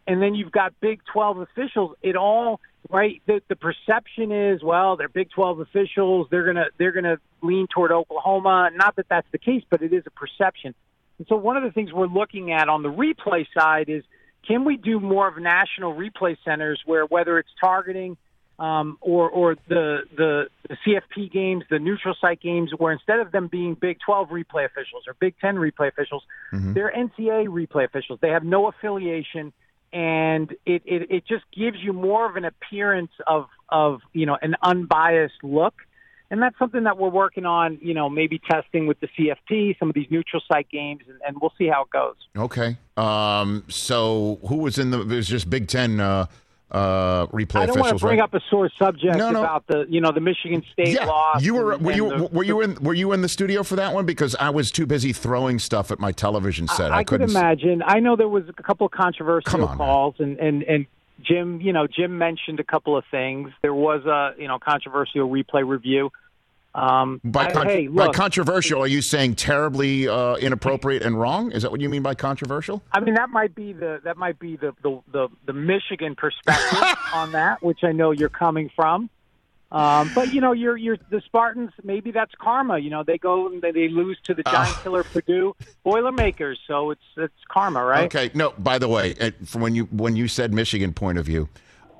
[0.06, 1.96] and then you've got Big Twelve officials.
[2.02, 3.22] It all right.
[3.26, 6.28] The the perception is well, they're Big Twelve officials.
[6.30, 8.70] They're gonna they're gonna lean toward Oklahoma.
[8.74, 10.74] Not that that's the case, but it is a perception.
[11.18, 14.04] And so one of the things we're looking at on the replay side is
[14.46, 18.16] can we do more of national replay centers where whether it's targeting
[18.58, 23.30] um, or or the, the the CFP games, the neutral site games, where instead of
[23.30, 26.72] them being Big 12 replay officials or Big 10 replay officials, mm-hmm.
[26.72, 28.18] they're NCAA replay officials.
[28.20, 29.52] They have no affiliation,
[29.92, 34.36] and it, it it just gives you more of an appearance of of you know
[34.42, 35.74] an unbiased look
[36.30, 37.78] and that's something that we're working on.
[37.80, 41.36] You know, maybe testing with the CFP, some of these neutral site games, and, and
[41.40, 42.16] we'll see how it goes.
[42.36, 42.76] Okay.
[42.96, 45.00] Um, so who was in the?
[45.00, 46.00] It was just Big Ten.
[46.00, 46.26] Uh,
[46.70, 48.24] uh, replay I don't want to bring right?
[48.24, 49.40] up a sore subject no, no.
[49.40, 51.42] about the you know the Michigan State yeah, loss.
[51.42, 53.76] You were and, were you the, were you in were you in the studio for
[53.76, 56.92] that one because I was too busy throwing stuff at my television set.
[56.92, 57.82] I, I, could imagine.
[57.86, 60.86] I know there was a couple of controversial on, calls and and and
[61.20, 63.50] Jim, you know, Jim mentioned a couple of things.
[63.62, 66.10] There was a you know controversial replay review.
[66.74, 71.50] Um, by, con- hey, look, by controversial, are you saying terribly uh, inappropriate and wrong?
[71.50, 72.82] Is that what you mean by controversial?
[72.92, 76.96] I mean that might be the that might be the the, the, the Michigan perspective
[77.14, 79.10] on that, which I know you're coming from.
[79.70, 81.70] Um, but you know, you're you're the Spartans.
[81.82, 82.78] Maybe that's karma.
[82.78, 86.58] You know, they go and they, they lose to the giant uh, killer Purdue Boilermakers,
[86.66, 88.06] so it's it's karma, right?
[88.06, 88.30] Okay.
[88.34, 88.54] No.
[88.58, 89.14] By the way,
[89.44, 91.50] from when you when you said Michigan point of view,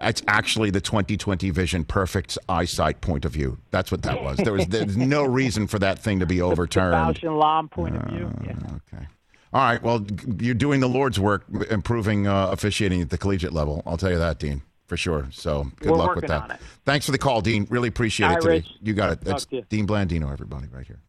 [0.00, 3.58] it's actually the 2020 vision perfect eyesight point of view.
[3.70, 4.38] That's what that was.
[4.38, 7.16] There was there's no reason for that thing to be overturned.
[7.16, 8.26] The Lomb point of view.
[8.26, 8.78] Uh, yeah.
[8.94, 9.06] Okay.
[9.52, 9.82] All right.
[9.82, 10.06] Well,
[10.40, 13.82] you're doing the Lord's work, improving uh, officiating at the collegiate level.
[13.86, 15.28] I'll tell you that, Dean, for sure.
[15.30, 16.60] So good We're luck with working on that.
[16.60, 16.66] it.
[16.84, 17.66] Thanks for the call, Dean.
[17.70, 18.54] Really appreciate Hi, it today.
[18.54, 18.68] Rich.
[18.82, 19.24] You got it.
[19.24, 19.66] Talk That's.
[19.68, 21.00] Dean Blandino, everybody, right here.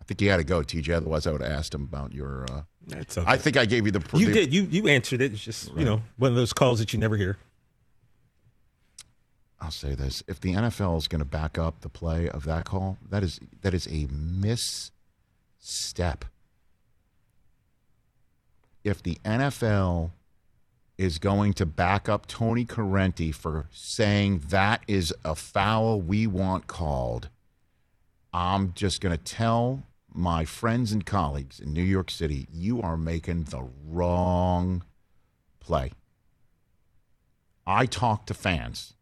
[0.00, 0.94] I think he had to go, TJ.
[0.94, 2.46] Otherwise, I would have asked him about your.
[2.50, 2.62] Uh,
[2.94, 3.24] okay.
[3.26, 4.02] I think I gave you the.
[4.16, 4.54] you the- did.
[4.54, 5.32] You you answered it.
[5.32, 7.36] It's just you know one of those calls that you never hear.
[9.60, 12.64] I'll say this: if the NFL is going to back up the play of that
[12.64, 14.92] call, that is that is a misstep.
[18.84, 20.12] If the NFL
[20.98, 26.66] is going to back up Tony Corrente for saying that is a foul we want
[26.66, 27.28] called,
[28.32, 29.82] I'm just going to tell
[30.12, 34.82] my friends and colleagues in New York City, you are making the wrong
[35.60, 35.92] play.
[37.66, 38.94] I talk to fans.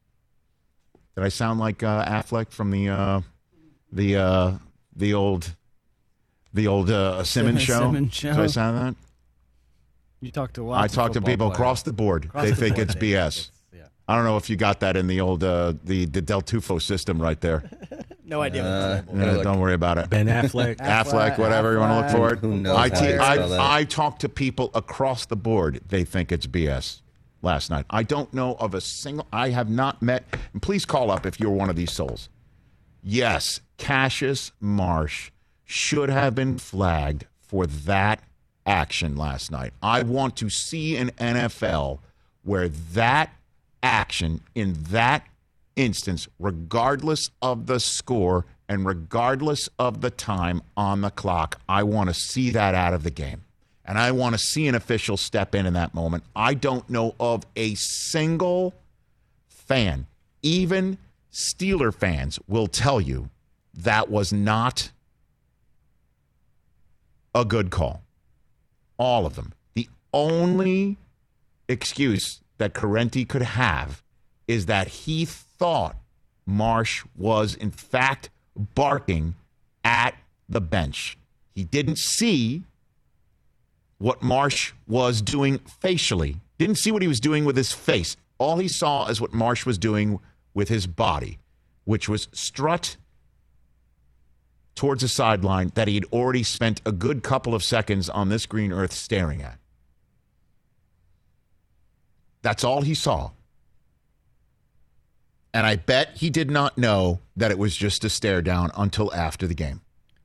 [1.14, 3.20] Did I sound like uh, Affleck from the uh,
[3.92, 4.52] the uh,
[4.96, 5.54] the old
[6.52, 7.80] the old uh, Simmons show?
[7.80, 8.32] Simmons show.
[8.32, 9.03] Did I sound that?
[10.24, 11.58] You talk to I lots of talk to people players.
[11.58, 12.24] across the board.
[12.26, 13.34] Across they the think board, it's they BS.
[13.34, 13.50] think it's-
[14.06, 16.80] I don't know if you got that in the old uh, the the Del Tufo
[16.80, 17.68] system right there.
[18.26, 18.64] No idea.
[18.64, 19.44] Uh, it's about.
[19.44, 20.08] Don't worry about it.
[20.08, 20.76] Ben Affleck.
[20.78, 22.38] Affleck, whatever you want to look for it.
[22.40, 23.60] Who knows I, how te- to spell that?
[23.60, 25.82] I, I talk to people across the board.
[25.86, 27.02] They think it's BS.
[27.42, 29.26] Last night, I don't know of a single.
[29.30, 30.24] I have not met.
[30.54, 32.30] And please call up if you're one of these souls.
[33.02, 35.30] Yes, Cassius Marsh
[35.64, 38.22] should have been flagged for that
[38.66, 39.72] action last night.
[39.82, 41.98] I want to see an NFL
[42.42, 43.34] where that
[43.82, 45.26] action in that
[45.76, 52.08] instance, regardless of the score and regardless of the time on the clock, I want
[52.08, 53.42] to see that out of the game.
[53.84, 56.24] And I want to see an official step in in that moment.
[56.34, 58.72] I don't know of a single
[59.48, 60.06] fan,
[60.42, 60.96] even
[61.30, 63.28] Steeler fans, will tell you
[63.74, 64.90] that was not
[67.34, 68.03] a good call.
[68.96, 69.52] All of them.
[69.74, 70.96] The only
[71.68, 74.02] excuse that Corrente could have
[74.46, 75.96] is that he thought
[76.46, 79.34] Marsh was, in fact, barking
[79.82, 80.14] at
[80.48, 81.16] the bench.
[81.54, 82.64] He didn't see
[83.98, 88.16] what Marsh was doing facially, didn't see what he was doing with his face.
[88.38, 90.18] All he saw is what Marsh was doing
[90.52, 91.38] with his body,
[91.84, 92.96] which was strut
[94.74, 98.46] towards a sideline that he had already spent a good couple of seconds on this
[98.46, 99.58] green earth staring at.
[102.42, 103.30] That's all he saw.
[105.54, 109.14] And I bet he did not know that it was just a stare down until
[109.14, 109.80] after the game.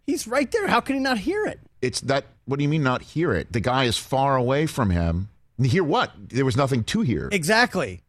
[0.08, 0.68] He's right there.
[0.68, 1.60] How can he not hear it?
[1.82, 3.54] It's that, what do you mean not hear it?
[3.54, 5.30] The guy is far away from him.
[5.62, 6.12] Hear what?
[6.18, 7.30] There was nothing to hear.
[7.32, 8.02] Exactly.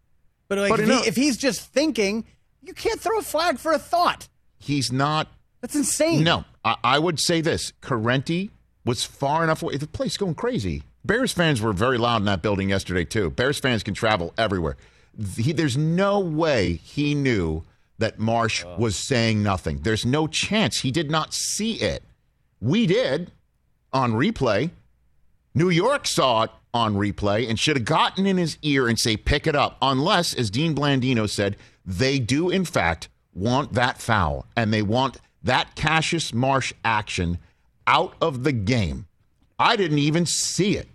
[0.48, 2.24] But, like, But if, he, if he's just thinking,
[2.62, 4.28] you can't throw a flag for a thought.
[4.58, 5.28] He's not
[5.60, 6.24] That's insane.
[6.24, 8.50] No, I, I would say this: Corrente
[8.84, 9.76] was far enough away.
[9.76, 10.82] The place is going crazy.
[11.04, 13.30] Bears fans were very loud in that building yesterday too.
[13.30, 14.76] Bears fans can travel everywhere.
[15.36, 17.64] He, there's no way he knew
[17.98, 18.74] that Marsh uh.
[18.78, 19.80] was saying nothing.
[19.82, 22.02] There's no chance he did not see it.
[22.60, 23.32] We did
[23.92, 24.70] on replay.
[25.54, 29.16] New York saw it on replay and should have gotten in his ear and say,
[29.16, 34.46] pick it up, unless, as Dean Blandino said, they do, in fact, want that foul
[34.56, 37.38] and they want that Cassius Marsh action
[37.86, 39.06] out of the game.
[39.58, 40.88] I didn't even see it.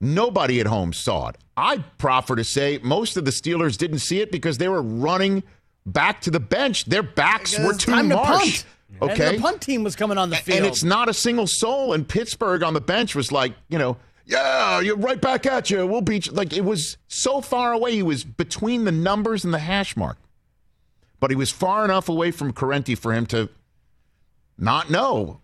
[0.00, 1.36] Nobody at home saw it.
[1.56, 5.42] I proffer to say most of the Steelers didn't see it because they were running
[5.86, 6.84] back to the bench.
[6.86, 8.28] Their backs were it's to time to Marsh.
[8.64, 8.66] punt.
[9.00, 9.36] And Okay.
[9.36, 10.58] the punt team was coming on the field.
[10.58, 11.92] And it's not a single soul.
[11.92, 15.86] And Pittsburgh on the bench was like, you know, yeah, you're right back at you.
[15.86, 16.32] We'll beat you.
[16.32, 17.92] Like it was so far away.
[17.92, 20.16] He was between the numbers and the hash mark.
[21.20, 23.48] But he was far enough away from Corrente for him to
[24.56, 25.40] not know.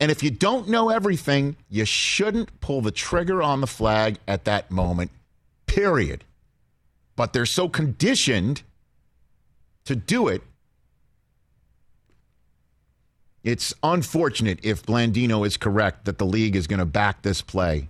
[0.00, 4.44] And if you don't know everything, you shouldn't pull the trigger on the flag at
[4.44, 5.10] that moment,
[5.66, 6.24] period.
[7.14, 8.62] But they're so conditioned
[9.84, 10.42] to do it
[13.44, 17.88] it's unfortunate if Blandino is correct that the league is going to back this play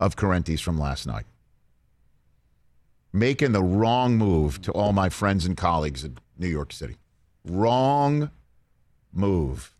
[0.00, 1.26] of Corrente's from last night.
[3.12, 6.96] Making the wrong move to all my friends and colleagues in New York City.
[7.44, 8.30] Wrong
[9.12, 9.72] move.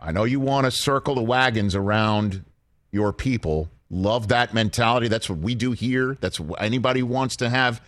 [0.00, 2.44] I know you want to circle the wagons around
[2.90, 3.70] your people.
[3.90, 5.08] Love that mentality.
[5.08, 6.16] That's what we do here.
[6.20, 7.80] That's what anybody wants to have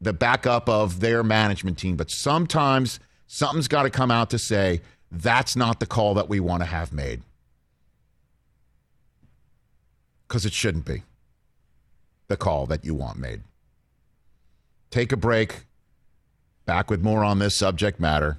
[0.00, 1.96] the backup of their management team.
[1.96, 4.80] But sometimes something's got to come out to say,
[5.12, 7.22] that's not the call that we want to have made.
[10.26, 11.02] Because it shouldn't be
[12.28, 13.42] the call that you want made.
[14.90, 15.66] Take a break.
[16.64, 18.38] Back with more on this subject matter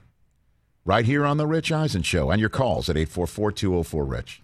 [0.86, 4.42] right here on The Rich Eisen Show and your calls at 844 204 Rich.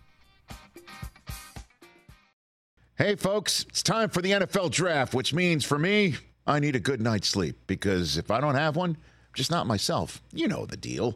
[2.98, 6.16] Hey, folks, it's time for the NFL draft, which means for me,
[6.48, 9.68] I need a good night's sleep because if I don't have one, I'm just not
[9.68, 10.22] myself.
[10.34, 11.16] You know the deal.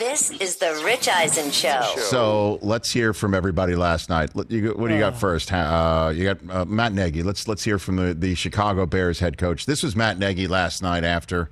[0.00, 1.82] This is the Rich Eisen Show.
[1.98, 4.34] So let's hear from everybody last night.
[4.34, 5.52] What do you got first?
[5.52, 7.22] Uh, you got uh, Matt Nagy.
[7.22, 9.66] Let's let's hear from the, the Chicago Bears head coach.
[9.66, 11.50] This was Matt Nagy last night after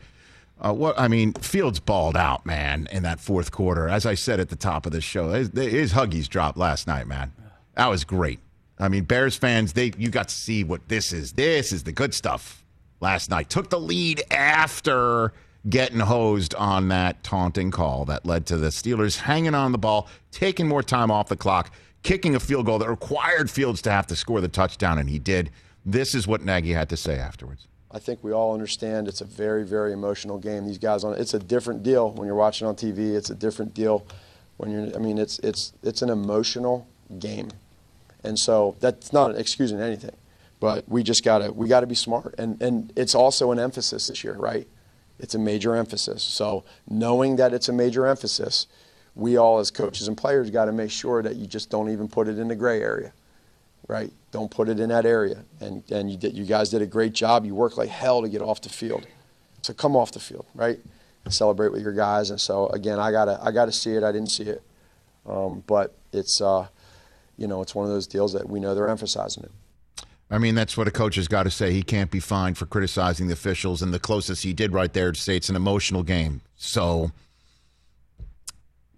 [0.62, 1.34] uh, what I mean.
[1.34, 3.86] Fields balled out, man, in that fourth quarter.
[3.86, 7.06] As I said at the top of the show, his, his huggies dropped last night,
[7.06, 7.34] man.
[7.74, 8.38] That was great.
[8.78, 11.32] I mean, Bears fans, they you got to see what this is.
[11.32, 12.64] This is the good stuff.
[13.00, 15.34] Last night took the lead after
[15.68, 20.08] getting hosed on that taunting call that led to the Steelers hanging on the ball,
[20.30, 24.06] taking more time off the clock, kicking a field goal that required Fields to have
[24.06, 25.50] to score the touchdown, and he did.
[25.84, 27.66] This is what Nagy had to say afterwards.
[27.90, 30.66] I think we all understand it's a very, very emotional game.
[30.66, 33.14] These guys on it's a different deal when you're watching on TV.
[33.16, 34.06] It's a different deal
[34.58, 34.94] when you're.
[34.94, 36.86] I mean, it's it's it's an emotional
[37.18, 37.48] game,
[38.22, 40.14] and so that's not an excuse in anything.
[40.60, 44.22] But we just gotta we gotta be smart, and and it's also an emphasis this
[44.22, 44.68] year, right?
[45.18, 46.22] It's a major emphasis.
[46.22, 48.66] So knowing that it's a major emphasis,
[49.14, 52.08] we all as coaches and players got to make sure that you just don't even
[52.08, 53.12] put it in the gray area
[53.88, 54.12] right?
[54.30, 55.42] Don't put it in that area.
[55.60, 57.44] And, and you, did, you guys did a great job.
[57.44, 59.06] You worked like hell to get off the field.
[59.62, 60.78] So come off the field, right?
[61.24, 62.30] And celebrate with your guys.
[62.30, 64.04] And so again, I gotta I gotta see it.
[64.04, 64.62] I didn't see it,
[65.26, 66.68] um, but it's uh,
[67.36, 69.50] you know it's one of those deals that we know they're emphasizing it.
[70.30, 71.72] I mean, that's what a coach has got to say.
[71.72, 75.12] He can't be fined for criticizing the officials, and the closest he did right there
[75.12, 76.42] to say it's an emotional game.
[76.56, 77.12] So,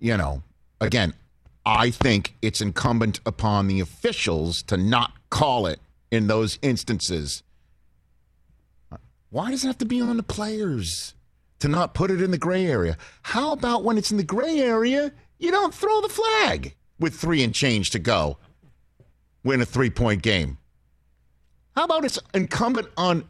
[0.00, 0.42] you know,
[0.80, 1.14] again,
[1.64, 5.78] I think it's incumbent upon the officials to not call it
[6.10, 7.44] in those instances.
[9.30, 11.14] Why does it have to be on the players
[11.60, 12.96] to not put it in the gray area?
[13.22, 17.44] How about when it's in the gray area, you don't throw the flag with three
[17.44, 18.38] and change to go,
[19.44, 20.58] win a three point game?
[21.76, 23.24] How about it's incumbent on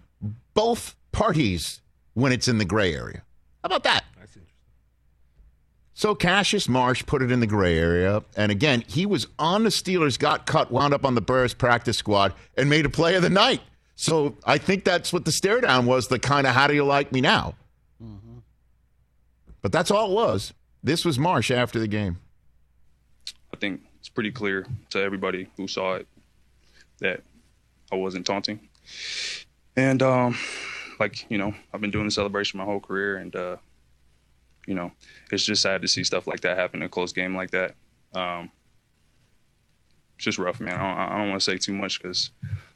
[0.55, 1.81] both parties
[2.15, 3.23] when it's in the gray area?
[3.63, 4.05] How about that?
[6.01, 8.23] So Cassius Marsh put it in the gray area.
[8.35, 11.99] And again, he was on the Steelers, got cut, wound up on the Bears practice
[11.99, 13.61] squad, and made a play of the night.
[13.97, 16.87] So I think that's what the stare down was the kind of how do you
[16.87, 17.55] like me now?
[18.03, 18.39] Mm-hmm.
[19.61, 20.55] But that's all it was.
[20.83, 22.17] This was Marsh after the game.
[23.53, 26.09] I think it's pretty clear to everybody who saw it
[27.01, 27.21] that
[27.93, 28.69] I wasn't taunting.
[29.77, 30.37] And um,
[30.99, 33.57] like you know, I've been doing the celebration my whole career, and uh,
[34.67, 34.93] you know,
[35.33, 37.75] it's just sad to see stuff like that happen in a close game like that.
[38.15, 38.51] Um,
[40.17, 40.75] it's just rough, man.
[40.75, 42.31] I don't, don't want to say too much because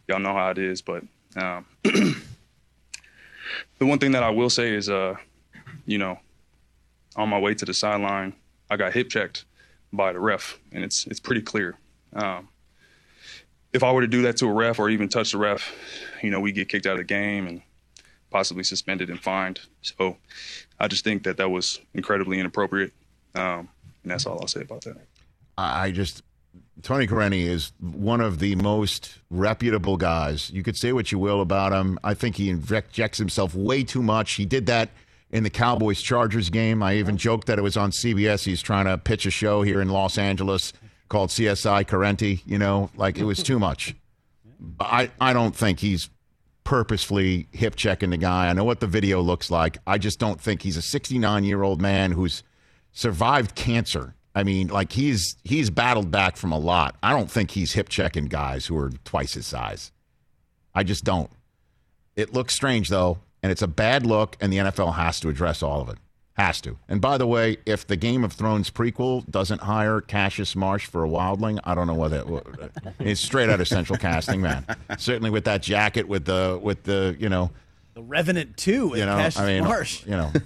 [0.09, 1.05] y'all know how it is, but
[1.37, 2.17] um, the
[3.81, 5.15] one thing that I will say is, uh,
[5.85, 6.19] you know,
[7.17, 8.35] on my way to the sideline,
[8.71, 9.45] I got hip checked
[9.93, 11.77] by the ref, and it's it's pretty clear.
[12.15, 12.49] Um,
[13.75, 15.75] if I were to do that to a ref or even touch the ref,
[16.23, 17.61] you know, we get kicked out of the game and
[18.31, 19.61] possibly suspended and fined.
[19.83, 20.17] So
[20.79, 22.93] I just think that that was incredibly inappropriate,
[23.35, 23.69] um,
[24.03, 24.97] and that's all I'll say about that.
[25.59, 26.23] I just
[26.83, 30.51] Tony Corrente is one of the most reputable guys.
[30.51, 31.99] You could say what you will about him.
[32.03, 34.33] I think he injects himself way too much.
[34.33, 34.91] He did that
[35.31, 36.83] in the Cowboys Chargers game.
[36.83, 38.45] I even joked that it was on CBS.
[38.45, 40.73] He's trying to pitch a show here in Los Angeles
[41.15, 42.43] called CSI Corrente.
[42.45, 43.95] You know, like it was too much.
[44.81, 46.11] I I don't think he's
[46.65, 48.49] purposefully hip checking the guy.
[48.49, 49.79] I know what the video looks like.
[49.87, 52.43] I just don't think he's a 69 year old man who's
[52.91, 54.17] survived cancer.
[54.35, 56.97] I mean, like he's he's battled back from a lot.
[57.01, 59.93] I don't think he's hip checking guys who are twice his size.
[60.75, 61.31] I just don't.
[62.17, 65.63] It looks strange though, and it's a bad look, and the NFL has to address
[65.63, 65.99] all of it.
[66.37, 66.77] Has to.
[66.89, 71.05] And by the way, if the Game of Thrones prequel doesn't hire Cassius Marsh for
[71.05, 72.73] a wildling, I don't know whether it.
[72.99, 74.67] It's straight out of Central Casting, man.
[74.99, 77.53] Certainly with that jacket, with the with the you know
[77.95, 80.05] The Revenant too, you know, Cassius I mean, Marsh.
[80.07, 80.33] you know.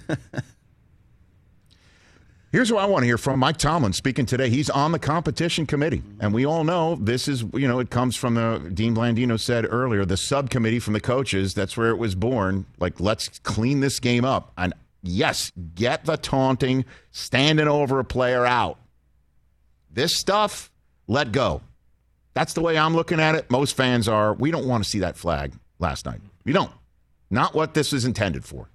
[2.51, 4.49] Here's what I want to hear from Mike Tomlin speaking today.
[4.49, 8.15] He's on the competition committee, and we all know this is, you know, it comes
[8.15, 11.53] from the Dean Blandino said earlier, the subcommittee from the coaches.
[11.53, 12.65] That's where it was born.
[12.79, 14.51] Like, let's clean this game up.
[14.57, 18.79] And yes, get the taunting, standing over a player out.
[19.91, 20.71] This stuff,
[21.07, 21.61] let go.
[22.33, 23.49] That's the way I'm looking at it.
[23.49, 24.33] Most fans are.
[24.33, 26.21] We don't want to see that flag last night.
[26.45, 26.71] We don't.
[27.29, 28.69] Not what this is intended for.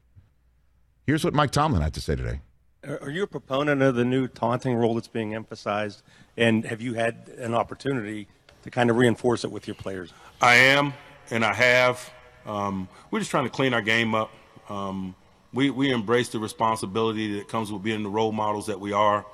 [1.07, 2.41] Here's what Mike Tomlin had to say today.
[2.87, 6.03] Are are you a proponent of the new taunting rule that's being emphasized?
[6.37, 8.27] And have you had an opportunity
[8.63, 10.13] to kind of reinforce it with your players?
[10.41, 10.93] I am,
[11.31, 12.11] and I have.
[12.47, 14.31] Um, we're just trying to clean our game up.
[14.69, 15.15] Um,
[15.55, 19.25] we, we embrace the responsibility that comes with being the role models that we are.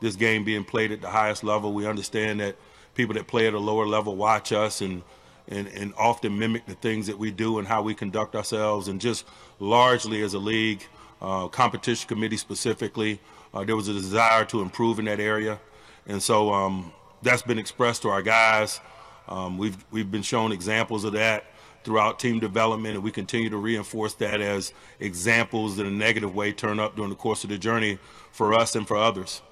[0.00, 2.56] This game being played at the highest level, we understand that
[2.94, 5.02] people that play at a lower level watch us and,
[5.48, 8.86] and, and often mimic the things that we do and how we conduct ourselves.
[8.86, 9.26] And just
[9.58, 10.86] largely as a league,
[11.20, 13.20] uh, competition committee specifically,
[13.52, 15.58] uh, there was a desire to improve in that area.
[16.06, 18.78] And so um, that's been expressed to our guys.
[19.26, 21.46] Um, we've, we've been shown examples of that
[21.84, 26.52] throughout team development, and we continue to reinforce that as examples in a negative way
[26.52, 27.98] turn up during the course of the journey
[28.32, 29.42] for us and for others.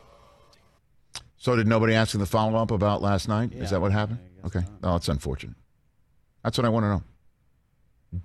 [1.36, 3.52] So did nobody ask him the follow up about last night?
[3.52, 4.18] Is that what happened?
[4.44, 4.62] Okay.
[4.82, 5.56] Oh, it's unfortunate.
[6.42, 7.02] That's what I want to know.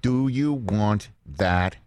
[0.02, 1.78] Do you want that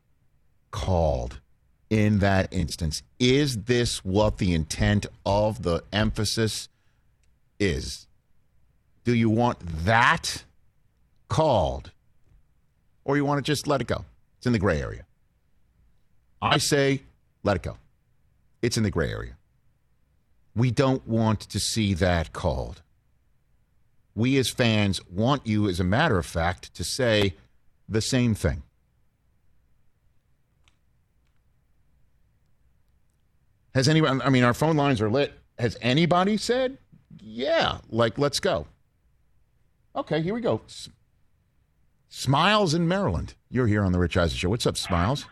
[0.70, 1.40] called
[1.88, 3.02] in that instance?
[3.18, 6.68] Is this what the intent of the emphasis
[7.58, 8.06] is?
[9.04, 10.44] Do you want that
[11.28, 11.92] called?
[13.04, 14.04] Or you want to just let it go?
[14.38, 15.04] It's in the gray area.
[16.40, 17.02] I say
[17.42, 17.76] let it go.
[18.62, 19.36] It's in the gray area.
[20.54, 22.82] We don't want to see that called.
[24.14, 27.34] We as fans want you, as a matter of fact, to say
[27.88, 28.62] the same thing.
[33.74, 35.32] Has anyone, I mean, our phone lines are lit.
[35.58, 36.78] Has anybody said,
[37.20, 38.66] yeah, like, let's go?
[39.94, 40.60] Okay, here we go.
[42.12, 43.34] Smiles in Maryland.
[43.50, 44.48] You're here on the Rich Eisen Show.
[44.50, 45.26] What's up, Smiles?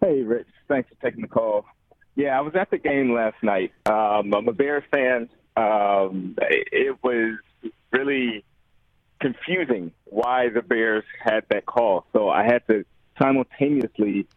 [0.00, 0.46] Hey, Rich.
[0.68, 1.66] Thanks for taking the call.
[2.14, 3.72] Yeah, I was at the game last night.
[3.84, 5.28] Um, I'm a Bears fan.
[5.56, 7.38] Um, it was
[7.90, 8.44] really
[9.20, 12.06] confusing why the Bears had that call.
[12.12, 12.84] So I had to
[13.20, 14.28] simultaneously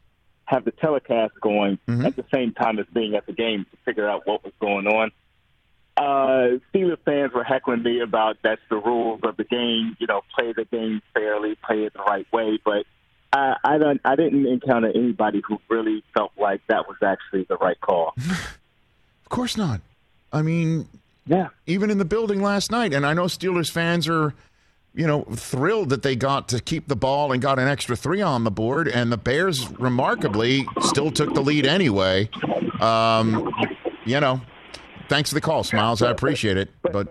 [0.45, 4.09] have the telecast going at the same time as being at the game to figure
[4.09, 5.11] out what was going on.
[6.03, 9.95] Uh, Steelers fans were heckling me about that's the rules of the game.
[9.99, 12.59] You know, play the game fairly, play it the right way.
[12.63, 12.85] But
[13.31, 14.01] I, I don't.
[14.03, 18.13] I didn't encounter anybody who really felt like that was actually the right call.
[19.25, 19.81] Of course not.
[20.31, 20.87] I mean,
[21.25, 21.47] yeah.
[21.65, 24.35] Even in the building last night, and I know Steelers fans are,
[24.93, 28.21] you know, thrilled that they got to keep the ball and got an extra three
[28.21, 32.29] on the board, and the Bears remarkably still took the lead anyway.
[32.79, 33.51] Um,
[34.05, 34.39] you know,
[35.09, 36.01] thanks for the call, Smiles.
[36.01, 37.07] I appreciate it, but.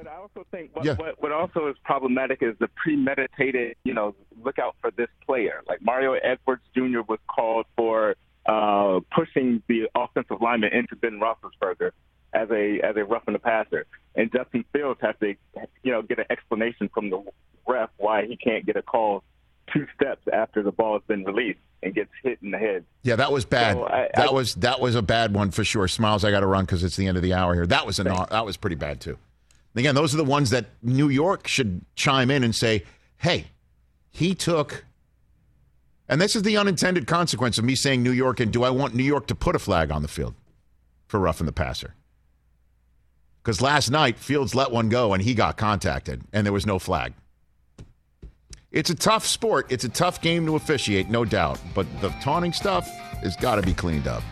[0.73, 0.95] What, Yeah.
[0.95, 5.63] what, what also is problematic is the premeditated, you know, look out for this player.
[5.69, 7.01] Like Mario Edwards Jr.
[7.07, 8.17] was called for
[8.47, 11.91] uh, pushing the offensive lineman into Ben Roethlisberger
[12.33, 15.35] as a as a roughing the passer, and Justin Fields has to,
[15.83, 17.23] you know, get an explanation from the
[17.69, 19.23] ref why he can't get a call
[19.73, 22.85] two steps after the ball has been released and gets hit in the head.
[23.03, 23.75] Yeah, that was bad.
[23.77, 25.89] So I- that I- was that was a bad one for sure.
[25.89, 27.67] Smiles, I got to run because it's the end of the hour here.
[27.67, 29.19] That was an that was pretty bad too.
[29.75, 32.85] Again, those are the ones that New York should chime in and say,
[33.19, 33.47] "Hey,
[34.11, 34.85] he took."
[36.09, 38.39] And this is the unintended consequence of me saying New York.
[38.41, 40.35] And do I want New York to put a flag on the field
[41.07, 41.95] for roughing the passer?
[43.43, 46.79] Because last night Fields let one go and he got contacted, and there was no
[46.79, 47.15] flag.
[48.73, 49.67] It's a tough sport.
[49.69, 51.61] It's a tough game to officiate, no doubt.
[51.75, 52.89] But the taunting stuff
[53.23, 54.23] has got to be cleaned up.